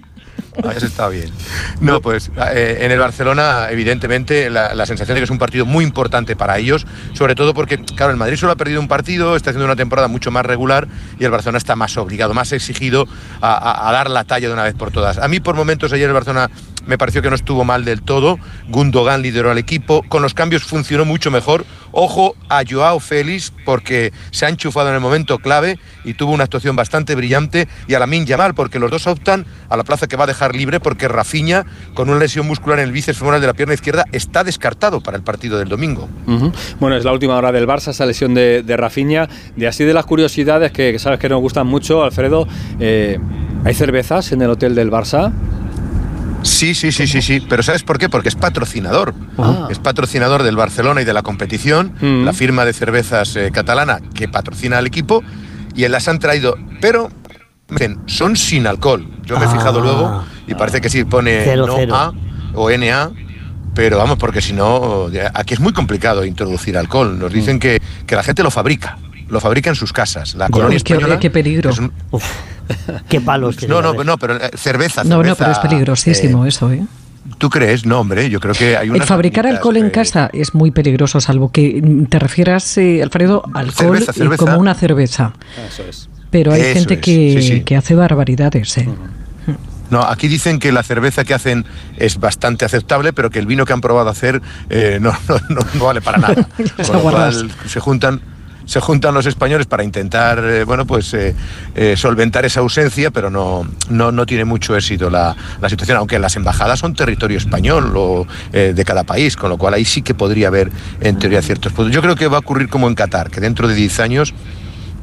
Estado 0.81 1.11
bien. 1.11 1.31
No, 1.79 2.01
pues 2.01 2.31
eh, 2.53 2.79
en 2.81 2.91
el 2.91 2.99
Barcelona, 2.99 3.67
evidentemente, 3.69 4.49
la, 4.49 4.73
la, 4.73 4.85
sensación 4.85 5.15
de 5.15 5.21
que 5.21 5.25
es 5.25 5.29
un 5.29 5.37
partido 5.37 5.65
muy 5.65 5.85
importante 5.85 6.35
para 6.35 6.57
ellos, 6.57 6.85
sobre 7.13 7.35
todo 7.35 7.53
porque, 7.53 7.77
claro, 7.77 8.11
el 8.11 8.17
Madrid 8.17 8.37
solo 8.37 8.51
ha 8.51 8.55
perdido 8.55 8.79
un 8.79 8.87
partido, 8.87 9.35
está 9.35 9.51
haciendo 9.51 9.65
una 9.65 9.75
temporada 9.75 10.07
mucho 10.07 10.31
más 10.31 10.45
regular 10.45 10.87
y 11.19 11.25
el 11.25 11.31
Barcelona 11.31 11.57
está 11.57 11.75
más 11.75 11.95
obligado, 11.97 12.33
más 12.33 12.51
exigido 12.51 13.07
a, 13.39 13.53
a, 13.53 13.89
a 13.89 13.91
dar 13.91 14.09
la 14.09 14.23
talla 14.23 14.47
de 14.47 14.53
una 14.53 14.63
vez 14.63 14.73
por 14.73 14.91
todas. 14.91 15.17
A 15.17 15.27
mí, 15.27 15.39
por 15.39 15.55
momentos, 15.55 15.93
ayer 15.93 16.07
el 16.07 16.13
Barcelona 16.13 16.49
me 16.85 16.97
pareció 16.97 17.21
que 17.21 17.29
no 17.29 17.35
estuvo 17.35 17.63
mal 17.63 17.85
del 17.85 18.01
todo. 18.01 18.39
Gundogan 18.69 19.21
lideró 19.21 19.51
al 19.51 19.57
equipo. 19.57 20.03
Con 20.07 20.21
los 20.21 20.33
cambios 20.33 20.63
funcionó 20.63 21.05
mucho 21.05 21.31
mejor. 21.31 21.65
Ojo 21.91 22.35
a 22.49 22.63
Joao 22.67 22.99
Félix 22.99 23.51
porque 23.65 24.13
se 24.31 24.45
ha 24.45 24.49
enchufado 24.49 24.89
en 24.89 24.95
el 24.95 25.01
momento 25.01 25.39
clave 25.39 25.77
y 26.03 26.13
tuvo 26.13 26.31
una 26.31 26.45
actuación 26.45 26.75
bastante 26.75 27.15
brillante. 27.15 27.67
Y 27.87 27.93
a 27.93 27.99
Lamin 27.99 28.25
Yamal 28.25 28.53
porque 28.53 28.79
los 28.79 28.89
dos 28.89 29.07
optan 29.07 29.45
a 29.69 29.77
la 29.77 29.83
plaza 29.83 30.07
que 30.07 30.15
va 30.15 30.23
a 30.23 30.27
dejar 30.27 30.55
libre 30.55 30.79
porque 30.79 31.07
Rafinha, 31.07 31.65
con 31.93 32.09
una 32.09 32.19
lesión 32.19 32.47
muscular 32.47 32.79
en 32.79 32.85
el 32.85 32.91
bíceps 32.91 33.17
femoral 33.17 33.41
de 33.41 33.47
la 33.47 33.53
pierna 33.53 33.73
izquierda, 33.73 34.05
está 34.11 34.43
descartado 34.43 35.01
para 35.01 35.17
el 35.17 35.23
partido 35.23 35.57
del 35.57 35.69
domingo. 35.69 36.09
Bueno, 36.79 36.95
es 36.95 37.05
la 37.05 37.11
última 37.11 37.35
hora 37.35 37.51
del 37.51 37.67
Barça, 37.67 37.89
esa 37.89 38.05
lesión 38.05 38.33
de, 38.33 38.63
de 38.63 38.77
Rafinha. 38.77 39.27
De 39.55 39.67
así 39.67 39.83
de 39.83 39.93
las 39.93 40.05
curiosidades 40.05 40.71
que, 40.71 40.91
que 40.91 40.99
sabes 40.99 41.19
que 41.19 41.29
nos 41.29 41.41
gustan 41.41 41.67
mucho, 41.67 42.03
Alfredo. 42.03 42.47
Eh, 42.79 43.19
¿Hay 43.63 43.73
cervezas 43.75 44.31
en 44.31 44.41
el 44.41 44.49
hotel 44.49 44.73
del 44.73 44.89
Barça? 44.89 45.31
Sí, 46.43 46.73
sí, 46.75 46.91
sí, 46.91 47.07
sí, 47.07 47.21
sí. 47.21 47.45
Pero 47.47 47.61
¿sabes 47.63 47.83
por 47.83 47.97
qué? 47.99 48.09
Porque 48.09 48.29
es 48.29 48.35
patrocinador. 48.35 49.13
Ah. 49.37 49.67
Es 49.69 49.79
patrocinador 49.79 50.43
del 50.43 50.55
Barcelona 50.55 51.01
y 51.01 51.05
de 51.05 51.13
la 51.13 51.21
competición, 51.21 51.93
mm. 52.01 52.23
la 52.25 52.33
firma 52.33 52.65
de 52.65 52.73
cervezas 52.73 53.35
eh, 53.35 53.51
catalana 53.53 53.99
que 54.13 54.27
patrocina 54.27 54.77
al 54.79 54.87
equipo, 54.87 55.23
y 55.75 55.87
las 55.87 56.07
han 56.07 56.19
traído. 56.19 56.57
Pero 56.79 57.09
son 58.07 58.35
sin 58.35 58.67
alcohol. 58.67 59.07
Yo 59.23 59.39
me 59.39 59.45
he 59.45 59.49
fijado 59.49 59.79
Ah. 59.79 59.83
luego 59.83 60.23
y 60.47 60.55
parece 60.55 60.81
que 60.81 60.89
sí 60.89 61.03
pone 61.05 61.41
Cero, 61.45 61.67
no 61.67 61.75
cero. 61.77 61.95
A 61.95 62.13
o 62.53 62.69
NA. 62.69 63.11
Pero 63.73 63.97
vamos, 63.97 64.17
porque 64.17 64.41
si 64.41 64.51
no, 64.51 65.07
aquí 65.33 65.53
es 65.53 65.61
muy 65.61 65.71
complicado 65.71 66.25
introducir 66.25 66.77
alcohol. 66.77 67.17
Nos 67.17 67.31
dicen 67.31 67.57
que, 67.59 67.81
que 68.05 68.15
la 68.17 68.23
gente 68.23 68.43
lo 68.43 68.51
fabrica, 68.51 68.97
lo 69.29 69.39
fabrica 69.39 69.69
en 69.69 69.77
sus 69.77 69.93
casas. 69.93 70.35
La 70.35 70.49
colonia 70.49 70.75
Uy, 70.75 70.83
qué, 70.83 70.93
española 70.93 71.19
qué 71.19 71.29
peligro. 71.29 71.69
es 71.69 71.79
un- 71.79 71.93
qué 73.09 73.21
palos. 73.21 73.67
no, 73.67 73.81
no, 73.81 73.93
no, 74.03 74.17
pero 74.17 74.37
eh, 74.37 74.51
cerveza, 74.55 75.03
No, 75.03 75.21
no, 75.23 75.35
pero 75.35 75.51
es 75.51 75.59
peligrosísimo 75.59 76.45
eh, 76.45 76.49
eso, 76.49 76.71
¿eh? 76.71 76.83
¿Tú 77.37 77.49
crees? 77.49 77.85
No, 77.85 77.99
hombre, 77.99 78.29
yo 78.29 78.39
creo 78.39 78.53
que 78.53 78.75
hay 78.77 78.89
El 78.89 79.03
fabricar 79.03 79.45
alcohol 79.47 79.77
en 79.77 79.87
eh, 79.87 79.91
casa 79.91 80.29
es 80.33 80.53
muy 80.53 80.71
peligroso, 80.71 81.21
salvo 81.21 81.51
que 81.51 81.79
mm, 81.81 82.05
te 82.05 82.19
refieras, 82.19 82.77
eh, 82.77 83.01
Alfredo, 83.03 83.43
alcohol 83.53 83.97
Cerveza, 83.97 84.11
y 84.15 84.17
cerveza. 84.19 84.45
como 84.45 84.57
una 84.57 84.73
cerveza. 84.73 85.33
Eso 85.67 85.83
es. 85.87 86.09
Pero 86.31 86.53
hay 86.53 86.61
Eso 86.61 86.73
gente 86.73 86.93
es, 86.95 86.99
que, 87.01 87.37
sí, 87.41 87.47
sí. 87.47 87.61
que 87.63 87.75
hace 87.75 87.93
barbaridades, 87.95 88.77
¿eh? 88.77 88.89
No, 89.89 90.01
aquí 90.03 90.29
dicen 90.29 90.57
que 90.59 90.71
la 90.71 90.83
cerveza 90.83 91.25
que 91.25 91.33
hacen 91.33 91.65
es 91.97 92.17
bastante 92.17 92.63
aceptable, 92.63 93.11
pero 93.11 93.29
que 93.29 93.39
el 93.39 93.45
vino 93.45 93.65
que 93.65 93.73
han 93.73 93.81
probado 93.81 94.09
hacer 94.09 94.41
eh, 94.69 94.99
no, 95.01 95.11
no, 95.27 95.35
no- 95.49 95.61
no 95.73 95.85
vale 95.85 96.01
para 96.01 96.17
nada. 96.17 96.35
Los 96.57 96.71
Con 96.71 96.85
lo 96.93 96.99
aguarrás. 96.99 97.35
cual 97.35 97.51
se 97.67 97.79
juntan, 97.81 98.21
se 98.65 98.79
juntan 98.79 99.13
los 99.13 99.25
españoles 99.25 99.67
para 99.67 99.83
intentar, 99.83 100.43
eh, 100.43 100.63
bueno, 100.63 100.85
pues 100.85 101.13
eh, 101.13 101.35
eh, 101.75 101.95
solventar 101.97 102.45
esa 102.45 102.59
ausencia, 102.59 103.11
pero 103.11 103.29
no, 103.29 103.67
no, 103.89 104.11
no 104.11 104.25
tiene 104.25 104.45
mucho 104.45 104.75
éxito 104.75 105.09
la, 105.09 105.35
la 105.59 105.69
situación, 105.69 105.97
aunque 105.97 106.19
las 106.19 106.35
embajadas 106.35 106.79
son 106.79 106.93
territorio 106.93 107.37
español 107.37 107.91
de 108.51 108.85
cada 108.85 109.03
país, 109.03 109.35
con 109.35 109.49
lo 109.49 109.57
cual 109.57 109.73
ahí 109.73 109.85
sí 109.85 110.01
que 110.01 110.13
podría 110.13 110.47
haber, 110.47 110.71
en 110.99 111.17
teoría, 111.17 111.41
ciertos 111.41 111.73
puntos. 111.73 111.93
Yo 111.93 112.01
creo 112.01 112.15
que 112.15 112.27
va 112.27 112.37
a 112.37 112.39
ocurrir 112.39 112.69
como 112.69 112.87
en 112.87 112.95
Qatar, 112.95 113.29
que 113.29 113.39
dentro 113.41 113.67
de 113.67 113.75
10 113.75 113.99
años 113.99 114.33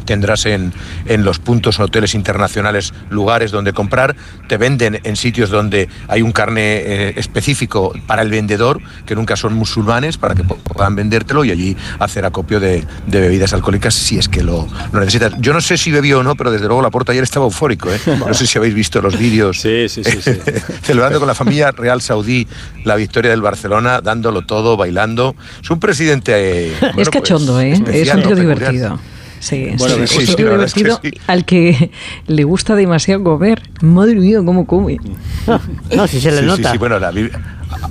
tendrás 0.08 0.46
en, 0.46 0.72
en 1.04 1.22
los 1.22 1.38
puntos 1.38 1.78
hoteles 1.80 2.14
internacionales 2.14 2.94
lugares 3.10 3.50
donde 3.50 3.74
comprar, 3.74 4.16
te 4.48 4.56
venden 4.56 5.00
en 5.04 5.16
sitios 5.16 5.50
donde 5.50 5.90
hay 6.08 6.22
un 6.22 6.32
carne 6.32 6.78
eh, 6.78 7.12
específico 7.16 7.92
para 8.06 8.22
el 8.22 8.30
vendedor, 8.30 8.80
que 9.04 9.14
nunca 9.14 9.36
son 9.36 9.52
musulmanes, 9.52 10.16
para 10.16 10.34
que 10.34 10.44
puedan 10.44 10.96
vendértelo 10.96 11.44
y 11.44 11.50
allí 11.50 11.76
hacer 11.98 12.24
acopio 12.24 12.58
de, 12.58 12.86
de 13.06 13.20
bebidas 13.20 13.52
alcohólicas 13.52 13.94
si 13.94 14.16
es 14.16 14.30
que 14.30 14.42
lo, 14.42 14.66
lo 14.92 15.00
necesitas. 15.00 15.34
Yo 15.40 15.52
no 15.52 15.60
sé 15.60 15.76
si 15.76 15.90
bebió 15.90 16.20
o 16.20 16.22
no, 16.22 16.36
pero 16.36 16.50
desde 16.50 16.66
luego 16.68 16.80
la 16.80 16.88
porta 16.90 17.12
ayer 17.12 17.22
estaba 17.24 17.44
eufórico. 17.44 17.92
¿eh? 17.92 18.00
No 18.28 18.32
sé 18.32 18.46
si 18.46 18.56
habéis 18.58 18.74
visto 18.74 19.00
los 19.02 19.18
vídeos 19.18 19.60
Sí, 19.60 19.88
sí, 19.88 20.02
sí. 20.04 20.20
sí. 20.22 20.32
celebrando 20.82 21.18
con 21.18 21.28
la 21.28 21.34
familia 21.34 21.70
real 21.70 22.00
saudí 22.00 22.46
la 22.84 22.96
victoria 22.96 23.30
del 23.30 23.42
Barcelona, 23.42 24.00
dándolo 24.00 24.42
todo, 24.42 24.76
bailando. 24.76 25.36
Es 25.62 25.70
un 25.70 25.78
presidente... 25.78 26.32
eh, 26.34 26.72
bueno, 26.80 26.88
es 26.88 26.94
pues, 26.94 27.10
cachondo, 27.10 27.60
¿eh? 27.60 27.72
Es 27.72 27.78
un 27.80 27.84
tío 27.84 28.16
¿no? 28.16 28.22
Peculiar. 28.22 28.38
divertido. 28.38 29.00
Sí, 29.40 29.70
Bueno, 29.78 29.94
sí, 30.06 30.06
sí, 30.06 30.22
es 30.24 30.30
sí, 30.36 30.42
verdad 30.42 30.64
es 30.64 30.74
que 30.74 30.80
divertido 30.84 31.00
sí. 31.16 31.20
al 31.26 31.44
que 31.44 31.90
le 32.26 32.44
gusta 32.44 32.74
demasiado 32.74 33.22
comer. 33.22 33.62
Madre 33.82 34.16
mía, 34.16 34.40
cómo 34.44 34.66
come. 34.66 34.98
No, 35.96 36.06
si 36.06 36.20
se 36.20 36.30
le 36.32 36.40
Sí, 36.40 36.44
nota. 36.46 36.62
Sí, 36.64 36.68
sí, 36.72 36.78
bueno, 36.78 36.98
la 36.98 37.12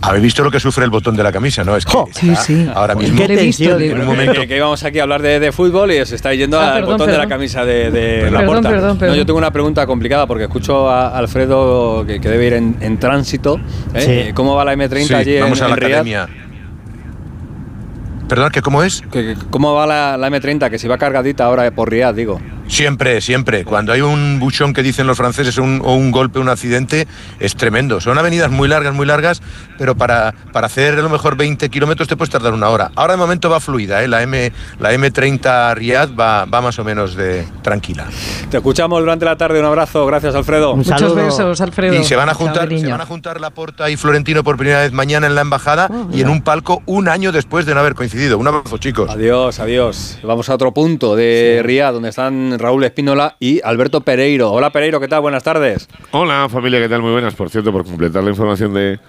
habéis 0.01 0.23
visto 0.23 0.44
lo 0.44 0.51
que 0.51 0.59
sufre 0.59 0.83
el 0.85 0.89
botón 0.89 1.15
de 1.15 1.23
la 1.23 1.31
camisa, 1.31 1.63
¿no? 1.63 1.75
Es 1.77 1.85
que 1.85 1.91
Jo. 1.91 2.07
Sí, 2.11 2.35
sí. 2.35 2.67
ahora 2.73 2.95
mismo 2.95 3.25
Qué 3.25 3.35
visto, 3.35 3.77
en 3.77 3.94
un 3.94 3.99
Que- 3.99 4.05
momento. 4.05 4.41
Que, 4.41 4.47
que 4.47 4.57
íbamos 4.57 4.83
aquí 4.83 4.99
a 4.99 5.03
hablar 5.03 5.21
de, 5.21 5.39
de 5.39 5.51
fútbol 5.51 5.91
y 5.91 5.99
os 5.99 6.11
está 6.11 6.33
yendo 6.33 6.59
Ah, 6.59 6.67
al 6.69 6.73
perdón, 6.79 6.91
botón 6.94 7.07
de 7.07 7.13
la 7.13 7.17
perdón. 7.19 7.29
camisa 7.29 7.65
de, 7.65 7.91
de 7.91 8.01
Perdón, 8.21 8.33
la 8.33 8.45
puerta. 8.45 8.69
perdón, 8.69 8.89
No, 8.93 8.97
perdón. 9.00 9.17
yo 9.17 9.25
tengo 9.25 9.38
una 9.39 9.51
pregunta 9.51 9.85
complicada 9.85 10.27
porque 10.27 10.43
escucho 10.45 10.89
a 10.89 11.17
Alfredo 11.17 12.05
que, 12.05 12.19
que 12.19 12.29
debe 12.29 12.47
ir 12.47 12.53
en, 12.53 12.75
en 12.81 12.97
tránsito. 13.00 13.59
¿eh? 13.93 14.25
Sí. 14.27 14.33
¿Cómo 14.33 14.55
va 14.55 14.65
la 14.65 14.73
M30 14.75 15.05
Sí, 15.07 15.13
allí 15.13 15.39
vamos 15.39 15.59
en, 15.59 15.65
a 15.65 15.67
la 15.69 15.73
en 15.75 15.79
Riyadh? 16.03 16.27
Perdón, 18.27 18.51
¿que 18.51 18.62
cómo 18.62 18.83
es? 18.83 19.03
¿Cómo 19.50 19.74
va 19.74 19.88
la, 19.88 20.18
la 20.18 20.29
M30? 20.29 20.69
Que 20.69 20.79
si 20.79 20.88
va 20.88 20.97
cargadita 20.97 21.45
ahora 21.45 21.69
por 21.71 21.89
Riyadh, 21.89 22.15
digo. 22.15 22.41
Siempre, 22.67 23.21
siempre. 23.21 23.63
Cuando 23.65 23.91
hay 23.93 24.01
un 24.01 24.39
buchón 24.39 24.73
que 24.73 24.83
dicen 24.83 25.07
los 25.07 25.17
franceses 25.17 25.57
un- 25.57 25.81
o 25.83 25.95
un 25.95 26.11
golpe, 26.11 26.39
un 26.39 26.49
accidente, 26.49 27.07
es 27.39 27.55
tremendo. 27.55 28.01
Son 28.01 28.17
avenidas 28.17 28.51
muy 28.51 28.67
largas, 28.67 28.93
muy 28.93 29.05
largas, 29.05 29.41
pero 29.77 29.95
para, 29.95 30.33
para 30.51 30.67
hacer 30.67 30.95
a 30.95 31.01
lo 31.01 31.09
mejor 31.09 31.37
20 31.37 31.69
kilómetros 31.69 32.07
te 32.07 32.15
puedes 32.17 32.31
tardar 32.31 32.53
una 32.53 32.69
hora. 32.69 32.91
Ahora 32.95 33.13
de 33.13 33.17
momento 33.17 33.49
va 33.49 33.59
fluida, 33.59 34.03
¿eh? 34.03 34.07
la, 34.07 34.21
M, 34.23 34.51
la 34.79 34.93
M30 34.93 35.75
Riyadh 35.75 36.19
va, 36.19 36.45
va 36.45 36.61
más 36.61 36.77
o 36.79 36.83
menos 36.83 37.15
de 37.15 37.45
tranquila. 37.61 38.05
Te 38.49 38.57
escuchamos 38.57 38.99
durante 38.99 39.25
la 39.25 39.35
tarde. 39.35 39.59
Un 39.59 39.65
abrazo. 39.65 40.05
Gracias, 40.05 40.35
Alfredo. 40.35 40.73
Un 40.73 40.79
Muchos 40.79 41.15
besos, 41.15 41.61
Alfredo. 41.61 41.93
Y 41.95 42.03
se 42.03 42.15
van 42.15 42.29
a 42.29 42.33
Chao, 42.33 42.39
juntar, 42.41 42.63
cariño. 42.63 42.81
se 42.85 42.91
van 42.91 43.01
a 43.01 43.05
juntar 43.05 43.39
Laporta 43.41 43.89
y 43.89 43.95
Florentino 43.97 44.43
por 44.43 44.57
primera 44.57 44.81
vez 44.81 44.91
mañana 44.91 45.27
en 45.27 45.35
la 45.35 45.41
embajada 45.41 45.89
Ah, 45.91 46.05
y 46.11 46.21
en 46.21 46.29
un 46.29 46.41
palco 46.41 46.81
un 46.85 47.07
año 47.07 47.31
después 47.31 47.65
de 47.65 47.73
no 47.73 47.79
haber 47.79 47.95
coincidido. 47.95 48.37
Un 48.37 48.47
abrazo, 48.47 48.77
chicos. 48.77 49.09
Adiós, 49.09 49.59
adiós. 49.59 50.19
Vamos 50.23 50.49
a 50.49 50.55
otro 50.55 50.73
punto 50.73 51.15
de 51.15 51.61
Riyadh, 51.63 51.93
donde 51.93 52.09
están 52.09 52.56
Raúl 52.59 52.83
Espínola 52.83 53.36
y 53.39 53.62
Alberto 53.63 54.01
Pereiro. 54.01 54.51
Hola, 54.51 54.71
Pereiro, 54.71 55.00
¿qué 55.00 55.07
tal? 55.07 55.21
Buenas 55.21 55.44
tardes. 55.44 55.88
Hola 56.12 56.48
familia, 56.50 56.80
¿qué 56.80 56.89
tal? 56.89 57.01
Muy 57.01 57.12
buenas. 57.12 57.36
Por 57.36 57.50
cierto, 57.50 57.71
por 57.71 57.86
completar 57.86 58.24
la 58.24 58.30
información 58.30 58.74
de, 58.74 59.00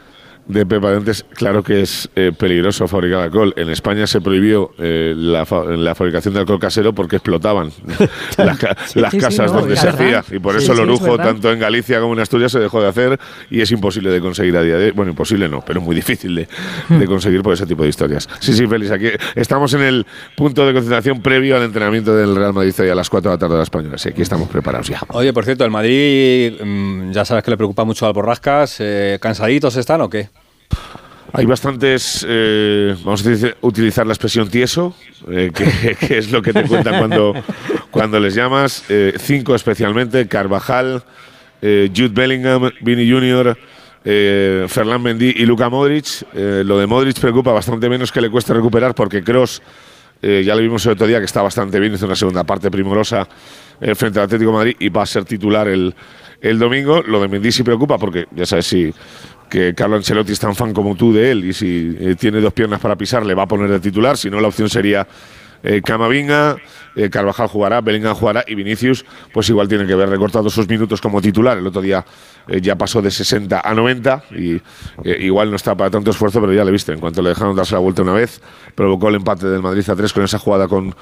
de 0.48 0.64
Pepa 0.66 0.90
de 0.90 0.96
antes, 0.96 1.24
claro 1.34 1.62
que 1.62 1.82
es 1.82 2.08
eh, 2.16 2.32
peligroso 2.36 2.88
fabricar 2.88 3.20
alcohol. 3.20 3.52
En 3.56 3.68
España 3.68 4.06
se 4.06 4.20
prohibió 4.20 4.70
eh, 4.78 5.12
la, 5.16 5.44
fa- 5.46 5.64
la 5.64 5.94
fabricación 5.94 6.34
de 6.34 6.40
alcohol 6.40 6.58
casero 6.58 6.92
porque 6.94 7.16
explotaban 7.16 7.70
las, 8.38 8.58
ca- 8.58 8.76
las 8.94 9.12
sí, 9.12 9.18
casas 9.18 9.52
no, 9.52 9.60
donde 9.60 9.74
es 9.74 9.80
se 9.80 9.86
verdad. 9.86 10.16
hacía. 10.22 10.36
Y 10.36 10.40
por 10.40 10.56
Sí, 10.58 10.64
eso 10.64 10.72
el 10.72 10.78
es 10.78 10.84
orujo, 10.84 11.04
verdad. 11.12 11.26
tanto 11.32 11.52
en 11.52 11.58
Galicia 11.60 12.00
como 12.00 12.14
en 12.14 12.20
Asturias, 12.20 12.50
se 12.52 12.58
dejó 12.60 12.80
de 12.80 12.88
hacer 12.88 13.20
y 13.50 13.60
es 13.60 13.70
imposible 13.70 14.10
de 14.10 14.20
conseguir 14.20 14.56
a 14.56 14.62
día 14.62 14.76
de 14.78 14.86
hoy. 14.86 14.90
Bueno, 14.92 15.10
imposible 15.10 15.48
no, 15.48 15.62
pero 15.64 15.80
muy 15.80 15.94
difícil 15.94 16.34
de, 16.34 16.48
Hmm. 16.88 16.98
de 16.98 17.06
conseguir 17.06 17.42
por 17.42 17.52
ese 17.52 17.66
tipo 17.66 17.82
de 17.82 17.90
historias. 17.90 18.26
Sí, 18.40 18.52
sí, 18.54 18.66
Félix, 18.66 18.90
aquí 18.90 19.08
estamos 19.34 19.74
en 19.74 19.82
el 19.82 20.06
punto 20.36 20.66
de 20.66 20.72
concentración 20.72 21.20
previo 21.20 21.56
al 21.56 21.62
entrenamiento 21.64 22.16
del 22.16 22.34
Real 22.34 22.54
Madrid 22.54 22.72
hoy 22.78 22.88
a 22.88 22.94
las 22.94 23.10
4 23.10 23.30
de 23.30 23.34
la 23.36 23.38
tarde 23.38 23.52
de 23.52 23.58
la 23.58 23.62
Española. 23.64 23.98
Sí, 23.98 24.08
aquí 24.08 24.22
estamos 24.22 24.48
preparados 24.48 24.88
ya. 24.88 25.00
Oye, 25.08 25.32
por 25.32 25.44
cierto, 25.44 25.64
el 25.64 25.70
Madrid, 25.70 26.54
mm, 26.64 27.10
ya 27.12 27.24
sabes 27.26 27.44
que 27.44 27.50
le 27.50 27.56
preocupa 27.58 27.84
mucho 27.84 28.06
al 28.06 28.12
Borrascas. 28.14 28.76
eh, 28.80 29.18
¿Cansaditos 29.20 29.76
están 29.76 30.00
o 30.00 30.08
qué? 30.08 30.28
Hay 31.32 31.44
bastantes, 31.44 32.24
eh, 32.28 32.96
vamos 33.04 33.24
a 33.26 33.54
utilizar- 33.60 34.06
la 34.06 34.14
expresión 34.14 34.48
tieso, 34.48 34.94
eh, 35.30 35.50
que, 36.00 36.18
es 36.18 36.32
lo 36.32 36.40
que 36.40 36.52
te 36.54 36.62
cuentan 36.64 36.98
cuando, 36.98 37.34
cuando 37.90 38.18
les 38.18 38.34
llamas. 38.34 38.84
Eh, 38.88 39.12
cinco 39.18 39.54
especialmente, 39.54 40.26
Carvajal, 40.26 41.02
Jude 41.60 42.08
Bellingham, 42.12 42.70
Vini 42.80 43.10
Jr., 43.10 43.58
eh, 44.04 44.64
Ferland 44.68 45.04
Mendy 45.04 45.34
y 45.36 45.44
Luka 45.44 45.68
Modric. 45.68 46.06
Lo 46.32 46.78
de 46.78 46.86
Modric 46.86 47.20
preocupa 47.20 47.52
bastante 47.52 47.88
menos 47.90 48.10
que 48.10 48.20
le 48.22 48.30
cuesta 48.30 48.54
recuperar 48.54 48.94
porque 48.94 49.22
Cross, 49.22 49.60
ya 50.22 50.54
lo 50.54 50.62
vimos 50.62 50.86
el 50.86 50.92
otro 50.92 51.06
día 51.06 51.18
que 51.18 51.26
está 51.26 51.42
bastante 51.42 51.78
bien, 51.78 51.92
hizo 51.92 52.06
una 52.06 52.16
segunda 52.16 52.44
parte 52.44 52.70
primorosa 52.70 53.28
frente 53.96 54.18
al 54.18 54.24
Atlético 54.26 54.52
Madrid 54.52 54.76
y 54.78 54.88
va 54.88 55.02
a 55.02 55.06
ser 55.06 55.24
titular 55.24 55.68
el, 55.68 55.94
el 56.40 56.58
domingo. 56.58 57.02
Lo 57.02 57.20
de 57.20 57.28
Mendy 57.28 57.52
sí 57.52 57.62
preocupa 57.64 57.98
porque 57.98 58.26
ya 58.34 58.46
sabes 58.46 58.66
si 58.66 58.94
que 59.48 59.74
Carlo 59.74 59.96
Ancelotti 59.96 60.32
es 60.32 60.40
tan 60.40 60.54
fan 60.54 60.72
como 60.72 60.94
tú 60.94 61.12
de 61.12 61.30
él 61.30 61.44
y 61.44 61.52
si 61.52 61.96
eh, 61.98 62.16
tiene 62.18 62.40
dos 62.40 62.52
piernas 62.52 62.80
para 62.80 62.96
pisar 62.96 63.24
le 63.24 63.34
va 63.34 63.44
a 63.44 63.48
poner 63.48 63.70
de 63.70 63.80
titular, 63.80 64.16
si 64.16 64.30
no 64.30 64.40
la 64.40 64.48
opción 64.48 64.68
sería 64.68 65.06
eh, 65.62 65.82
Camavinga, 65.82 66.56
eh, 66.94 67.10
Carvajal 67.10 67.48
jugará, 67.48 67.80
Bellingham 67.80 68.14
jugará 68.14 68.44
y 68.46 68.54
Vinicius 68.54 69.04
pues 69.32 69.48
igual 69.48 69.66
tiene 69.66 69.86
que 69.86 69.94
ver 69.94 70.08
recortado 70.08 70.48
sus 70.50 70.68
minutos 70.68 71.00
como 71.00 71.20
titular. 71.20 71.58
El 71.58 71.66
otro 71.66 71.82
día 71.82 72.04
eh, 72.46 72.60
ya 72.60 72.76
pasó 72.76 73.02
de 73.02 73.10
60 73.10 73.60
a 73.64 73.74
90 73.74 74.24
y 74.36 74.60
igual 75.04 75.50
no 75.50 75.56
está 75.56 75.76
para 75.76 75.90
tanto 75.90 76.10
esfuerzo, 76.10 76.40
pero 76.40 76.52
ya 76.52 76.64
le 76.64 76.70
viste, 76.70 76.92
en 76.92 77.00
cuanto 77.00 77.22
le 77.22 77.30
dejaron 77.30 77.56
darse 77.56 77.74
la 77.74 77.80
vuelta 77.80 78.02
una 78.02 78.12
vez, 78.12 78.40
provocó 78.74 79.08
el 79.08 79.16
empate 79.16 79.46
del 79.46 79.62
Madrid 79.62 79.88
a 79.88 79.96
3 79.96 80.12
con 80.12 80.22
esa 80.22 80.38
jugada 80.38 80.68
con 80.68 80.94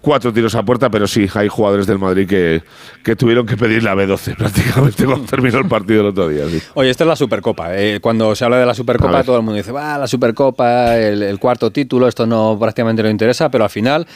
cuatro 0.00 0.32
tiros 0.32 0.54
a 0.54 0.62
puerta, 0.62 0.90
pero 0.90 1.06
sí, 1.06 1.26
hay 1.34 1.48
jugadores 1.48 1.86
del 1.86 1.98
Madrid 1.98 2.28
que, 2.28 2.62
que 3.04 3.16
tuvieron 3.16 3.46
que 3.46 3.56
pedir 3.56 3.82
la 3.82 3.94
B12 3.94 4.36
prácticamente 4.38 5.04
cuando 5.04 5.26
terminó 5.26 5.58
el 5.58 5.66
partido 5.68 6.00
el 6.02 6.06
otro 6.08 6.28
día. 6.28 6.44
sí. 6.48 6.60
Oye, 6.74 6.90
esta 6.90 7.04
es 7.04 7.08
la 7.08 7.16
Supercopa. 7.16 7.76
eh. 7.76 7.98
Cuando 8.00 8.34
se 8.34 8.44
habla 8.44 8.58
de 8.58 8.66
la 8.66 8.74
Supercopa, 8.74 9.22
todo 9.24 9.36
el 9.36 9.42
mundo 9.42 9.56
dice, 9.56 9.72
va, 9.72 9.98
la 9.98 10.06
Supercopa, 10.06 10.96
el, 10.96 11.22
el 11.22 11.38
cuarto 11.38 11.70
título, 11.70 12.08
esto 12.08 12.26
no 12.26 12.56
prácticamente 12.58 13.02
no 13.02 13.10
interesa, 13.10 13.50
pero 13.50 13.64
al 13.64 13.70
final 13.70 14.06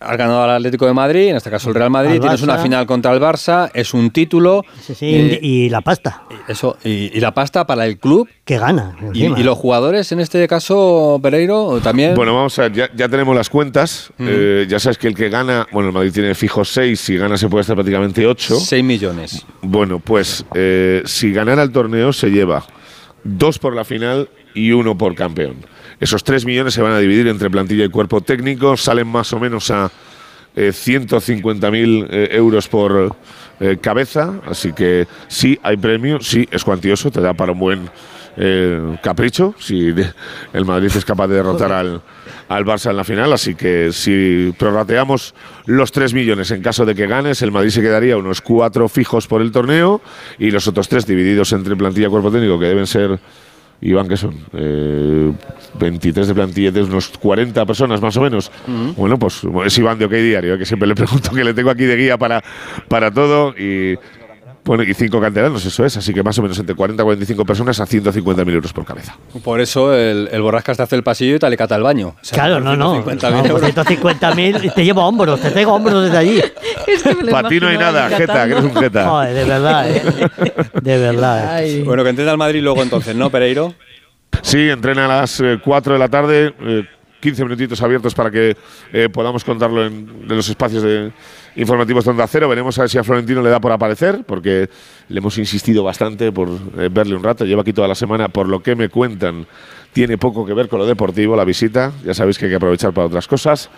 has 0.00 0.16
ganado 0.16 0.42
al 0.42 0.50
Atlético 0.50 0.86
de 0.86 0.94
Madrid, 0.94 1.28
en 1.28 1.36
este 1.36 1.50
caso 1.50 1.68
el 1.68 1.74
Real 1.74 1.90
Madrid, 1.90 2.20
tienes 2.20 2.42
una 2.42 2.58
final 2.58 2.86
contra 2.86 3.12
el 3.12 3.20
Barça, 3.20 3.70
es 3.74 3.92
un 3.92 4.10
título. 4.10 4.64
Sí, 4.80 4.94
sí, 4.94 5.06
eh, 5.14 5.38
y 5.42 5.68
la 5.68 5.82
pasta, 5.82 6.22
eso, 6.48 6.78
y, 6.82 7.16
y 7.16 7.20
la 7.20 7.32
pasta 7.32 7.66
para 7.66 7.86
el 7.86 7.98
club. 7.98 8.28
que 8.44 8.58
gana. 8.58 8.96
Y, 9.12 9.28
los 9.42 9.58
jugadores, 9.58 10.10
en 10.12 10.20
este 10.20 10.46
caso, 10.48 11.20
Pereiro, 11.22 11.80
también. 11.82 12.14
Bueno, 12.14 12.34
vamos 12.34 12.58
a 12.58 12.62
ver, 12.62 12.72
ya, 12.72 12.90
ya 12.94 13.08
tenemos 13.08 13.36
las 13.36 13.50
cuentas. 13.50 14.12
Eh, 14.18 14.66
ya 14.68 14.78
sabes 14.78 14.98
que 14.98 15.08
el 15.08 15.14
que 15.14 15.28
gana, 15.28 15.66
bueno, 15.72 15.90
el 15.90 15.94
Madrid 15.94 16.12
tiene 16.12 16.34
fijo 16.34 16.64
6, 16.64 16.98
si 16.98 17.16
gana 17.16 17.36
se 17.36 17.48
puede 17.48 17.62
estar 17.62 17.76
prácticamente 17.76 18.26
8. 18.26 18.56
6 18.58 18.84
millones. 18.84 19.46
Bueno, 19.62 19.98
pues 19.98 20.44
eh, 20.54 21.02
si 21.04 21.32
ganara 21.32 21.62
el 21.62 21.72
torneo 21.72 22.12
se 22.12 22.30
lleva 22.30 22.64
dos 23.24 23.58
por 23.58 23.74
la 23.74 23.84
final 23.84 24.28
y 24.54 24.72
uno 24.72 24.96
por 24.96 25.14
campeón. 25.14 25.56
Esos 26.00 26.24
3 26.24 26.44
millones 26.46 26.74
se 26.74 26.82
van 26.82 26.92
a 26.92 26.98
dividir 26.98 27.28
entre 27.28 27.50
plantilla 27.50 27.84
y 27.84 27.88
cuerpo 27.90 28.20
técnico, 28.22 28.76
salen 28.76 29.06
más 29.06 29.32
o 29.34 29.38
menos 29.38 29.70
a 29.70 29.90
eh, 30.56 30.70
150.000 30.70 32.06
eh, 32.10 32.28
euros 32.32 32.66
por 32.68 33.14
eh, 33.60 33.76
cabeza, 33.80 34.40
así 34.46 34.72
que 34.72 35.06
sí 35.28 35.58
hay 35.62 35.76
premio, 35.76 36.18
sí 36.20 36.48
es 36.50 36.64
cuantioso, 36.64 37.10
te 37.10 37.20
da 37.20 37.34
para 37.34 37.52
un 37.52 37.58
buen 37.58 37.90
eh, 38.36 38.96
capricho. 39.02 39.54
Si 39.58 39.92
de- 39.92 40.10
el 40.52 40.64
Madrid 40.64 40.90
es 40.94 41.04
capaz 41.04 41.28
de 41.28 41.34
derrotar 41.36 41.70
al, 41.72 42.00
al 42.48 42.64
Barça 42.64 42.90
en 42.90 42.96
la 42.96 43.04
final, 43.04 43.32
así 43.32 43.54
que 43.54 43.92
si 43.92 44.52
prorrateamos 44.58 45.34
los 45.66 45.92
3 45.92 46.14
millones 46.14 46.50
en 46.50 46.62
caso 46.62 46.86
de 46.86 46.94
que 46.94 47.06
ganes, 47.06 47.42
el 47.42 47.52
Madrid 47.52 47.70
se 47.70 47.82
quedaría 47.82 48.16
unos 48.16 48.40
4 48.40 48.88
fijos 48.88 49.26
por 49.26 49.42
el 49.42 49.52
torneo 49.52 50.00
y 50.38 50.50
los 50.50 50.66
otros 50.66 50.88
3 50.88 51.06
divididos 51.06 51.52
entre 51.52 51.76
plantilla 51.76 52.06
y 52.06 52.10
cuerpo 52.10 52.30
técnico, 52.32 52.58
que 52.58 52.66
deben 52.66 52.86
ser, 52.86 53.20
Iván, 53.82 54.08
¿qué 54.08 54.16
son? 54.16 54.34
Eh, 54.52 55.32
23 55.78 56.28
de 56.28 56.34
plantilla, 56.34 56.70
de 56.70 56.82
unos 56.82 57.08
40 57.08 57.64
personas 57.64 58.00
más 58.00 58.16
o 58.16 58.20
menos. 58.20 58.50
Bueno, 58.96 59.18
pues 59.18 59.42
es 59.64 59.78
Iván 59.78 59.98
de 59.98 60.04
OK 60.04 60.12
Diario, 60.12 60.54
eh, 60.54 60.58
que 60.58 60.66
siempre 60.66 60.86
le 60.86 60.94
pregunto 60.94 61.30
que 61.30 61.44
le 61.44 61.54
tengo 61.54 61.70
aquí 61.70 61.84
de 61.84 61.96
guía 61.96 62.18
para, 62.18 62.42
para 62.88 63.10
todo 63.10 63.54
y... 63.58 63.98
Bueno, 64.64 64.82
y 64.82 64.92
cinco 64.92 65.20
canteranos, 65.20 65.64
eso 65.64 65.84
es, 65.86 65.96
así 65.96 66.12
que 66.12 66.22
más 66.22 66.38
o 66.38 66.42
menos 66.42 66.58
entre 66.58 66.74
40 66.74 67.02
y 67.02 67.04
45 67.04 67.44
personas 67.46 67.80
a 67.80 67.86
150.000 67.86 68.52
euros 68.52 68.72
por 68.72 68.84
cabeza. 68.84 69.16
Por 69.42 69.60
eso 69.60 69.94
el, 69.94 70.28
el 70.30 70.42
Borrascas 70.42 70.76
te 70.76 70.82
hace 70.82 70.96
el 70.96 71.02
pasillo 71.02 71.36
y 71.36 71.38
te 71.38 71.48
le 71.48 71.56
cata 71.56 71.76
el 71.76 71.82
baño. 71.82 72.08
O 72.08 72.18
sea, 72.20 72.34
Claro, 72.36 72.60
no, 72.60 72.76
no. 72.76 73.02
150.000 73.04 73.30
no, 73.30 73.42
por 73.42 73.64
euros. 73.64 73.74
150.000 73.74 74.64
y 74.64 74.70
te 74.70 74.84
llevo 74.84 75.02
hombros, 75.02 75.40
te 75.40 75.50
traigo 75.50 75.72
hombros 75.72 76.04
desde 76.04 76.16
allí. 76.18 76.42
Es 76.86 77.02
que 77.02 77.14
Para 77.30 77.48
ti 77.48 77.60
no 77.60 77.68
hay 77.68 77.78
nada, 77.78 78.08
Jeta, 78.10 78.46
que 78.46 78.52
eres 78.52 78.64
un. 78.64 78.74
Jeta. 78.74 79.08
Joder, 79.08 79.34
de 79.34 79.44
verdad, 79.44 79.90
¿eh? 79.90 80.02
De 80.82 80.98
verdad. 80.98 81.62
¿eh? 81.62 81.64
Ay. 81.78 81.82
Bueno, 81.82 82.02
que 82.02 82.10
entienda 82.10 82.32
el 82.32 82.38
Madrid 82.38 82.62
luego 82.62 82.82
entonces, 82.82 83.14
¿no, 83.14 83.30
Pereiro? 83.30 83.74
Sí, 84.42 84.68
entrena 84.70 85.04
a 85.04 85.08
las 85.20 85.40
eh, 85.40 85.58
4 85.62 85.92
de 85.94 85.98
la 85.98 86.08
tarde, 86.08 86.54
eh, 86.60 86.84
15 87.20 87.44
minutitos 87.44 87.82
abiertos 87.82 88.14
para 88.14 88.30
que 88.30 88.56
eh, 88.92 89.08
podamos 89.08 89.44
contarlo 89.44 89.84
en, 89.84 90.08
en 90.22 90.36
los 90.36 90.48
espacios 90.48 90.82
de 90.82 91.12
informativos 91.56 92.04
de 92.04 92.10
Onda 92.10 92.26
Cero. 92.26 92.48
Veremos 92.48 92.78
a 92.78 92.82
ver 92.82 92.90
si 92.90 92.98
a 92.98 93.04
Florentino 93.04 93.42
le 93.42 93.50
da 93.50 93.60
por 93.60 93.72
aparecer, 93.72 94.24
porque 94.26 94.68
le 95.08 95.18
hemos 95.18 95.36
insistido 95.38 95.84
bastante 95.84 96.32
por 96.32 96.48
eh, 96.48 96.88
verle 96.90 97.16
un 97.16 97.22
rato. 97.22 97.44
Lleva 97.44 97.62
aquí 97.62 97.72
toda 97.72 97.88
la 97.88 97.94
semana, 97.94 98.28
por 98.28 98.48
lo 98.48 98.62
que 98.62 98.74
me 98.74 98.88
cuentan, 98.88 99.46
tiene 99.92 100.18
poco 100.18 100.46
que 100.46 100.54
ver 100.54 100.68
con 100.68 100.78
lo 100.78 100.86
deportivo 100.86 101.36
la 101.36 101.44
visita. 101.44 101.92
Ya 102.04 102.14
sabéis 102.14 102.38
que 102.38 102.46
hay 102.46 102.50
que 102.50 102.56
aprovechar 102.56 102.92
para 102.92 103.06
otras 103.08 103.26
cosas 103.26 103.70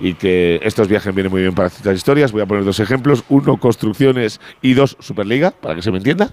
y 0.00 0.14
que 0.14 0.60
estos 0.62 0.88
viajes 0.88 1.14
vienen 1.14 1.30
muy 1.30 1.42
bien 1.42 1.54
para 1.54 1.70
citar 1.70 1.94
historias. 1.94 2.32
Voy 2.32 2.42
a 2.42 2.46
poner 2.46 2.64
dos 2.64 2.80
ejemplos. 2.80 3.24
Uno, 3.28 3.56
construcciones 3.58 4.40
y 4.62 4.74
dos, 4.74 4.96
Superliga, 4.98 5.52
para 5.52 5.76
que 5.76 5.82
se 5.82 5.92
me 5.92 5.98
entienda. 5.98 6.32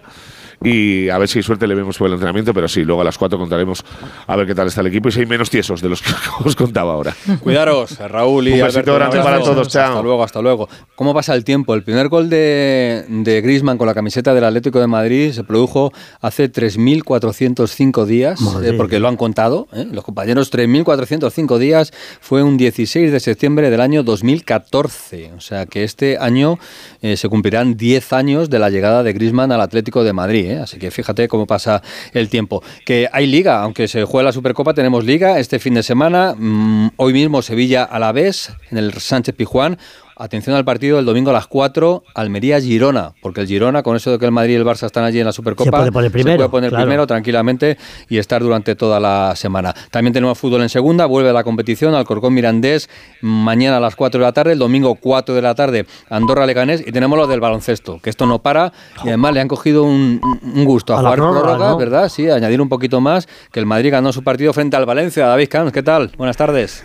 Y 0.64 1.10
a 1.10 1.18
ver 1.18 1.28
si 1.28 1.40
hay 1.40 1.44
suerte 1.44 1.68
le 1.68 1.76
vemos 1.76 1.98
por 1.98 2.08
el 2.08 2.14
entrenamiento, 2.14 2.54
pero 2.54 2.68
sí, 2.68 2.84
luego 2.84 3.02
a 3.02 3.04
las 3.04 3.18
4 3.18 3.38
contaremos 3.38 3.84
a 4.26 4.36
ver 4.36 4.48
qué 4.48 4.56
tal 4.56 4.68
está 4.68 4.82
el 4.82 4.88
equipo 4.88 5.10
y 5.10 5.12
si 5.12 5.20
hay 5.20 5.26
menos 5.26 5.50
tiesos 5.50 5.82
de 5.82 5.90
los 5.90 6.02
que 6.02 6.10
os 6.44 6.56
contaba 6.56 6.94
ahora. 6.94 7.16
Cuidaros, 7.42 7.98
Raúl 8.00 8.48
y 8.48 8.54
Un 8.54 8.68
besito 8.68 8.96
grande 8.96 9.20
para 9.20 9.40
todos, 9.40 9.68
chao. 9.68 9.90
Hasta 9.90 10.02
luego, 10.02 10.24
hasta 10.24 10.42
luego. 10.42 10.70
¿Cómo 10.96 11.14
pasa 11.14 11.36
el 11.36 11.44
tiempo? 11.44 11.76
El 11.76 11.84
primer 11.84 12.10
gol 12.10 12.30
de, 12.30 13.06
de 13.08 13.42
Griezmann 13.42 13.78
con 13.78 13.88
la 13.88 13.94
camiseta 13.94 14.34
del 14.34 14.44
Atlético 14.44 14.80
de 14.80 14.88
Madrid 14.88 15.32
se 15.32 15.44
produjo 15.44 15.94
hace 16.22 16.52
3.405 16.52 18.06
días, 18.06 18.40
eh, 18.64 18.74
porque 18.74 19.00
lo 19.00 19.08
han 19.08 19.18
contado, 19.18 19.68
¿eh? 19.74 19.86
los 19.92 20.04
compañeros, 20.04 20.52
3.405 20.52 21.58
días, 21.58 21.94
fue 22.20 22.44
un 22.44 22.58
16 22.58 23.12
de 23.12 23.20
septiembre 23.20 23.70
del 23.70 23.82
año 23.82 24.04
2014. 24.04 25.34
O 25.38 25.42
sea 25.42 25.66
que 25.66 25.84
este 25.84 26.18
año 26.18 26.58
eh, 27.02 27.18
se 27.18 27.30
cumplirán 27.30 27.78
10 27.78 28.14
años 28.14 28.50
de 28.50 28.60
la 28.60 28.70
llegada 28.70 29.04
de 29.04 29.14
Griezmann 29.14 29.52
al 29.52 29.62
Atlético 29.62 30.04
de 30.04 30.14
Madrid. 30.14 30.47
¿Eh? 30.48 30.60
Así 30.60 30.77
que 30.77 30.92
fíjate 30.92 31.27
cómo 31.27 31.46
pasa 31.46 31.82
el 32.13 32.30
tiempo. 32.30 32.63
Que 32.86 33.10
hay 33.12 33.27
liga, 33.27 33.62
aunque 33.62 33.88
se 33.88 34.04
juegue 34.04 34.25
la 34.25 34.32
Supercopa, 34.32 34.74
tenemos 34.74 35.06
liga 35.06 35.39
este 35.39 35.60
fin 35.60 35.74
de 35.74 35.84
semana. 35.84 36.34
Mm, 36.38 36.89
hoy 36.98 37.13
mismo 37.13 37.42
Sevilla 37.42 37.84
a 37.84 38.00
la 38.00 38.12
vez, 38.12 38.51
en 38.72 38.77
el 38.77 38.94
Sánchez 38.94 39.36
Pijuán. 39.36 39.77
Atención 40.20 40.56
al 40.56 40.66
partido 40.66 40.98
del 40.98 41.06
domingo 41.06 41.30
a 41.30 41.34
las 41.34 41.48
4, 41.48 42.04
Almería-Girona, 42.16 43.14
porque 43.22 43.42
el 43.42 43.48
Girona, 43.48 43.84
con 43.84 43.96
eso 43.96 44.12
de 44.12 44.20
que 44.20 44.26
el 44.26 44.32
Madrid 44.32 44.54
y 44.54 44.56
el 44.56 44.66
Barça 44.66 44.86
están 44.86 45.04
allí 45.04 45.20
en 45.20 45.26
la 45.26 45.32
Supercopa, 45.32 45.66
Se 45.66 45.72
puede 45.72 45.92
poner 45.92 46.12
primero, 46.12 46.38
puede 46.38 46.50
poner 46.50 46.70
claro. 46.72 46.86
primero 46.86 47.08
tranquilamente 47.08 47.78
y 48.10 48.18
estar 48.18 48.42
durante 48.42 48.76
toda 48.76 49.00
la 49.00 49.36
semana. 49.36 49.76
También 49.92 50.14
tenemos 50.14 50.38
fútbol 50.38 50.62
en 50.64 50.70
segunda, 50.70 51.06
vuelve 51.06 51.30
a 51.30 51.34
la 51.34 51.44
competición, 51.44 51.94
Alcorcón 51.94 52.34
Mirandés, 52.34 52.90
mañana 53.22 53.78
a 53.78 53.80
las 53.80 53.96
4 53.96 54.20
de 54.20 54.26
la 54.26 54.34
tarde, 54.34 54.54
el 54.54 54.60
domingo 54.60 54.96
4 54.96 55.36
de 55.36 55.42
la 55.42 55.54
tarde, 55.54 55.86
Andorra 56.10 56.46
Leganés 56.46 56.84
y 56.86 56.92
tenemos 56.92 57.18
lo 57.18 57.28
del 57.28 57.40
baloncesto, 57.40 58.00
que 58.02 58.10
esto 58.10 58.26
no 58.26 58.40
para 58.40 58.74
y 59.04 59.10
además 59.10 59.34
le 59.34 59.42
han 59.42 59.48
cogido 59.48 59.84
un, 59.84 60.20
un 60.42 60.66
gusto 60.66 60.94
a, 60.94 60.98
A 60.98 61.00
jugar 61.02 61.16
prórroga, 61.16 61.42
prórroga, 61.42 61.70
¿no? 61.70 61.78
¿verdad? 61.78 62.10
Sí, 62.10 62.30
añadir 62.30 62.62
un 62.62 62.70
poquito 62.70 63.02
más, 63.02 63.28
que 63.52 63.60
el 63.60 63.66
Madrid 63.66 63.92
ganó 63.92 64.12
su 64.12 64.24
partido 64.24 64.52
frente 64.54 64.76
al 64.78 64.86
Valencia. 64.86 65.28
David 65.28 65.48
Camps, 65.50 65.72
¿qué 65.72 65.84
tal? 65.84 66.12
Buenas 66.18 66.38
tardes. 66.38 66.84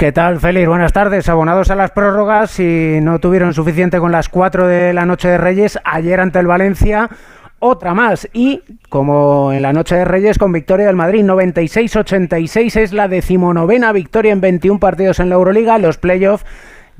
¿Qué 0.00 0.12
tal, 0.12 0.40
Félix? 0.40 0.66
Buenas 0.66 0.94
tardes. 0.94 1.28
Abonados 1.28 1.70
a 1.70 1.74
las 1.74 1.90
prórrogas 1.90 2.58
y 2.58 3.00
no 3.02 3.18
tuvieron 3.18 3.52
suficiente 3.52 3.98
con 3.98 4.10
las 4.10 4.30
4 4.30 4.66
de 4.66 4.94
la 4.94 5.04
noche 5.04 5.28
de 5.28 5.36
Reyes, 5.36 5.78
ayer 5.84 6.20
ante 6.20 6.38
el 6.38 6.46
Valencia, 6.46 7.10
otra 7.58 7.92
más. 7.92 8.26
Y 8.32 8.62
como 8.88 9.52
en 9.52 9.60
la 9.60 9.74
noche 9.74 9.96
de 9.96 10.06
Reyes, 10.06 10.38
con 10.38 10.52
victoria 10.52 10.86
del 10.86 10.96
Madrid, 10.96 11.22
96-86 11.22 12.76
es 12.80 12.94
la 12.94 13.08
decimonovena 13.08 13.92
victoria 13.92 14.32
en 14.32 14.40
21 14.40 14.80
partidos 14.80 15.20
en 15.20 15.28
la 15.28 15.34
Euroliga. 15.34 15.76
Los 15.76 15.98
playoffs 15.98 16.46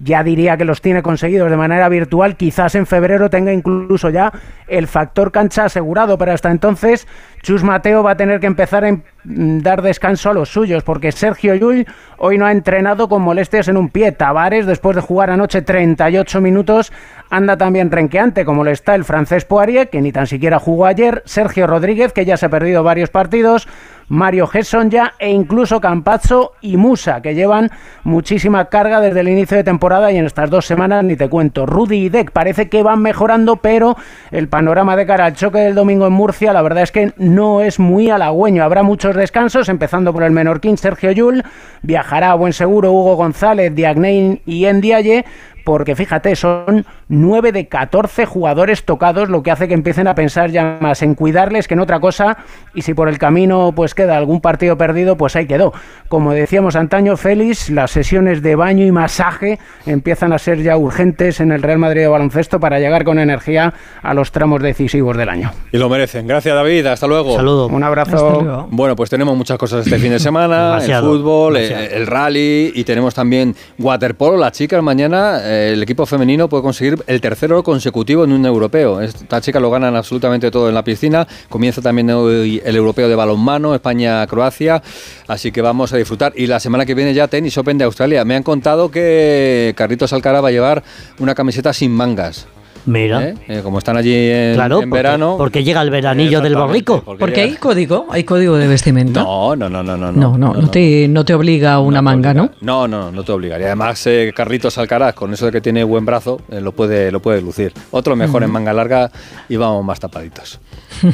ya 0.02 0.25
diría 0.25 0.57
que 0.57 0.64
los 0.64 0.80
tiene 0.80 1.02
conseguidos 1.02 1.50
de 1.50 1.57
manera 1.57 1.88
virtual. 1.88 2.37
Quizás 2.37 2.75
en 2.75 2.87
febrero 2.87 3.30
tenga 3.30 3.52
incluso 3.52 4.09
ya 4.11 4.33
el 4.66 4.87
factor 4.87 5.30
cancha 5.30 5.66
asegurado, 5.66 6.16
pero 6.16 6.33
hasta 6.33 6.50
entonces 6.50 7.07
Chus 7.42 7.62
Mateo 7.62 8.02
va 8.02 8.12
a 8.12 8.16
tener 8.16 8.40
que 8.40 8.47
empezar 8.47 8.85
a 8.85 8.92
mm, 8.92 9.59
dar 9.61 9.83
descanso 9.83 10.30
a 10.30 10.35
los 10.35 10.49
suyos, 10.49 10.83
porque 10.83 11.12
Sergio 11.12 11.54
Llull 11.54 11.87
hoy 12.19 12.38
no 12.38 12.47
ha 12.47 12.52
entrenado 12.52 13.09
con 13.09 13.23
molestias 13.23 13.69
en 13.69 13.76
un 13.76 13.90
pie. 13.90 14.12
Tavares, 14.12 14.66
después 14.66 14.97
de 14.97 15.02
jugar 15.02 15.30
anoche 15.30 15.62
38 15.62 16.40
minutos, 16.40 16.92
anda 17.28 17.57
también 17.57 17.90
renqueante, 17.90 18.45
como 18.45 18.64
lo 18.64 18.71
está 18.71 18.95
el 18.95 19.04
francés 19.04 19.45
Poirier, 19.45 19.90
que 19.90 20.00
ni 20.00 20.12
tan 20.12 20.26
siquiera 20.26 20.59
jugó 20.59 20.87
ayer. 20.87 21.23
Sergio 21.26 21.66
Rodríguez, 21.66 22.12
que 22.12 22.25
ya 22.25 22.37
se 22.37 22.47
ha 22.47 22.50
perdido 22.50 22.83
varios 22.83 23.11
partidos. 23.11 23.69
Mario 24.11 24.49
Gesson 24.49 24.90
ya 24.90 25.14
e 25.21 25.31
incluso 25.31 25.81
Campazzo 25.81 26.55
y 26.61 26.76
Musa, 26.76 27.23
que 27.23 27.37
llevan 27.37 27.71
muchísima 28.02 28.64
carga 28.64 29.00
desde 29.00 29.21
el 29.21 29.29
inicio 29.29 29.57
de 29.57 29.62
temporada 29.62 30.11
y 30.11 30.17
en 30.17 30.26
estas 30.26 30.50
dos 30.50 30.67
semanas 30.67 31.05
ni 31.05 31.14
te 31.14 31.29
cuento. 31.29 31.64
Rudy 31.64 32.07
y 32.07 32.09
Deck 32.09 32.33
parece 32.33 32.69
que 32.69 32.83
van 32.83 33.00
mejorando, 33.02 33.59
pero 33.59 33.97
el 34.33 34.49
panorama 34.49 34.97
de 34.97 35.07
cara 35.07 35.26
al 35.26 35.35
choque 35.35 35.61
del 35.61 35.76
domingo 35.76 36.09
en 36.09 36.12
Murcia, 36.12 36.52
la 36.52 36.61
verdad 36.61 36.83
es 36.83 36.90
que 36.90 37.12
no 37.19 37.61
es 37.61 37.79
muy 37.79 38.11
halagüeño. 38.11 38.64
Habrá 38.64 38.83
muchos 38.83 39.14
descansos, 39.14 39.69
empezando 39.69 40.12
por 40.12 40.25
el 40.25 40.33
menorquín 40.33 40.76
Sergio 40.76 41.12
Yul, 41.12 41.45
viajará 41.83 42.33
a 42.33 42.35
buen 42.35 42.52
seguro 42.52 42.90
Hugo 42.90 43.14
González, 43.14 43.73
Diagnein 43.73 44.40
y 44.45 44.64
Endiaye, 44.64 45.25
porque 45.64 45.95
fíjate, 45.95 46.35
son 46.35 46.85
9 47.11 47.50
de 47.50 47.67
14 47.67 48.25
jugadores 48.25 48.85
tocados, 48.85 49.29
lo 49.29 49.43
que 49.43 49.50
hace 49.50 49.67
que 49.67 49.75
empiecen 49.75 50.07
a 50.07 50.14
pensar 50.14 50.50
ya 50.50 50.79
más 50.81 51.02
en 51.02 51.17
cuidarles 51.17 51.67
que 51.67 51.75
en 51.75 51.81
otra 51.81 51.99
cosa, 51.99 52.38
y 52.73 52.83
si 52.83 52.95
por 52.95 53.09
el 53.09 53.19
camino 53.19 53.73
pues 53.75 53.95
queda 53.95 54.17
algún 54.17 54.40
partido 54.40 54.79
perdido, 54.79 55.17
pues 55.17 55.35
ahí 55.35 55.47
quedó. 55.47 55.73
Como 56.09 56.33
decíamos 56.33 56.76
antaño, 56.76 57.17
Félix, 57.17 57.69
las 57.69 57.90
sesiones 57.90 58.43
de 58.43 58.55
baño 58.55 58.87
y 58.87 58.93
masaje 58.93 59.59
empiezan 59.87 60.33
a 60.33 60.38
ser 60.38 60.62
ya 60.62 60.76
urgentes 60.76 61.40
en 61.40 61.50
el 61.50 61.62
Real 61.62 61.79
Madrid 61.79 62.02
de 62.02 62.09
baloncesto 62.09 62.61
para 62.61 62.79
llegar 62.79 63.05
con 63.05 63.19
energía 63.19 63.75
a 64.02 64.14
los 64.14 64.31
tramos 64.31 64.62
decisivos 64.62 65.17
del 65.17 65.31
año. 65.31 65.50
Y 65.73 65.79
lo 65.79 65.88
merecen. 65.88 66.29
Gracias, 66.29 66.55
David. 66.55 66.87
Hasta 66.87 67.09
luego. 67.09 67.35
Saludo. 67.35 67.67
Un 67.67 67.83
abrazo. 67.83 68.40
luego. 68.40 68.69
Bueno, 68.71 68.95
pues 68.95 69.11
tenemos 69.11 69.37
muchas 69.37 69.59
cosas 69.59 69.85
este 69.85 69.99
fin 69.99 70.12
de 70.12 70.21
semana, 70.21 70.79
el 70.79 71.00
fútbol, 71.00 71.55
demasiado. 71.55 71.97
el 71.97 72.07
rally 72.07 72.73
y 72.75 72.85
tenemos 72.85 73.14
también 73.14 73.57
waterpolo, 73.79 74.37
las 74.37 74.52
chicas 74.52 74.81
mañana, 74.81 75.40
eh, 75.43 75.73
el 75.73 75.83
equipo 75.83 76.07
femenino 76.07 76.49
puede 76.49 76.62
conseguir 76.62 77.00
el 77.07 77.21
tercero 77.21 77.62
consecutivo 77.62 78.25
en 78.25 78.33
un 78.33 78.47
europeo. 78.47 79.00
Esta 79.00 79.40
chica 79.40 79.61
lo 79.61 79.71
ganan 79.71 79.97
absolutamente 79.97 80.50
todo 80.50 80.69
en 80.69 80.75
la 80.75 80.85
piscina. 80.85 81.26
Comienza 81.49 81.80
también 81.83 82.11
hoy 82.11 82.61
el 82.64 82.76
europeo 82.76 83.09
de 83.09 83.14
balonmano, 83.14 83.75
España-Croacia. 83.75 84.83
Así 85.26 85.52
que 85.52 85.62
vamos 85.62 85.92
a 85.92 85.97
disfrutar. 85.97 86.33
Y 86.37 86.47
la 86.47 86.61
semana 86.61 86.87
que 86.87 86.95
viene 86.95 87.14
ya 87.14 87.28
tenis 87.28 87.57
Open 87.59 87.78
de 87.78 87.85
Australia. 87.85 88.25
Me 88.25 88.37
han 88.37 88.42
contado 88.42 88.90
que 88.90 89.75
Carlitos 89.76 90.12
Alcaraz 90.12 90.45
va 90.45 90.49
a 90.49 90.52
llevar 90.52 90.83
una 91.19 91.35
camiseta 91.35 91.73
sin 91.73 91.92
mangas. 91.92 92.47
Mira. 92.87 93.28
¿Eh? 93.28 93.34
Eh, 93.49 93.60
como 93.62 93.78
están 93.78 93.96
allí 93.96 94.14
en, 94.14 94.54
claro, 94.54 94.82
en 94.82 94.88
porque, 94.90 95.02
verano. 95.02 95.34
Porque 95.37 95.64
llega 95.64 95.82
el 95.82 95.90
veranillo 95.90 96.40
del 96.40 96.56
borrico. 96.56 97.02
porque 97.18 97.42
hay 97.42 97.54
código, 97.56 98.06
hay 98.10 98.25
código 98.25 98.56
de 98.56 98.68
vestimenta. 98.68 99.22
No, 99.22 99.56
no, 99.56 99.68
no, 99.68 99.82
no, 99.82 99.96
no. 99.96 100.12
no, 100.12 100.38
no, 100.38 100.54
no 100.54 100.70
te, 100.70 101.06
no 101.08 101.25
te 101.25 101.34
obliga 101.34 101.75
a 101.75 101.80
una 101.80 102.02
manga, 102.02 102.30
obliga. 102.30 102.50
¿no? 102.60 102.87
No, 102.87 102.88
no, 102.88 103.12
no 103.12 103.22
te 103.22 103.32
obligaría. 103.32 103.66
Además, 103.66 104.06
eh, 104.06 104.32
Carlitos 104.34 104.78
Alcaraz, 104.78 105.14
con 105.14 105.32
eso 105.32 105.46
de 105.46 105.52
que 105.52 105.60
tiene 105.60 105.84
buen 105.84 106.04
brazo, 106.04 106.40
eh, 106.50 106.60
lo, 106.60 106.72
puede, 106.72 107.10
lo 107.10 107.20
puede 107.20 107.40
lucir. 107.42 107.72
Otro 107.90 108.16
mejor 108.16 108.42
en 108.42 108.50
manga 108.50 108.72
larga 108.72 109.10
y 109.49 109.56
vamos 109.56 109.84
más 109.84 110.00
tapaditos. 110.00 110.60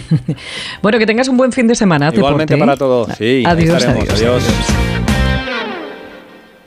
Bueno, 0.82 0.98
que 0.98 1.06
tengas 1.06 1.28
un 1.28 1.36
buen 1.36 1.52
fin 1.52 1.66
de 1.66 1.74
semana. 1.74 2.10
Igualmente 2.12 2.54
deporte, 2.54 2.54
¿eh? 2.54 2.58
para 2.58 2.76
todos. 2.76 3.16
Sí, 3.16 3.42
adiós. 3.46 3.84
adiós. 3.84 4.42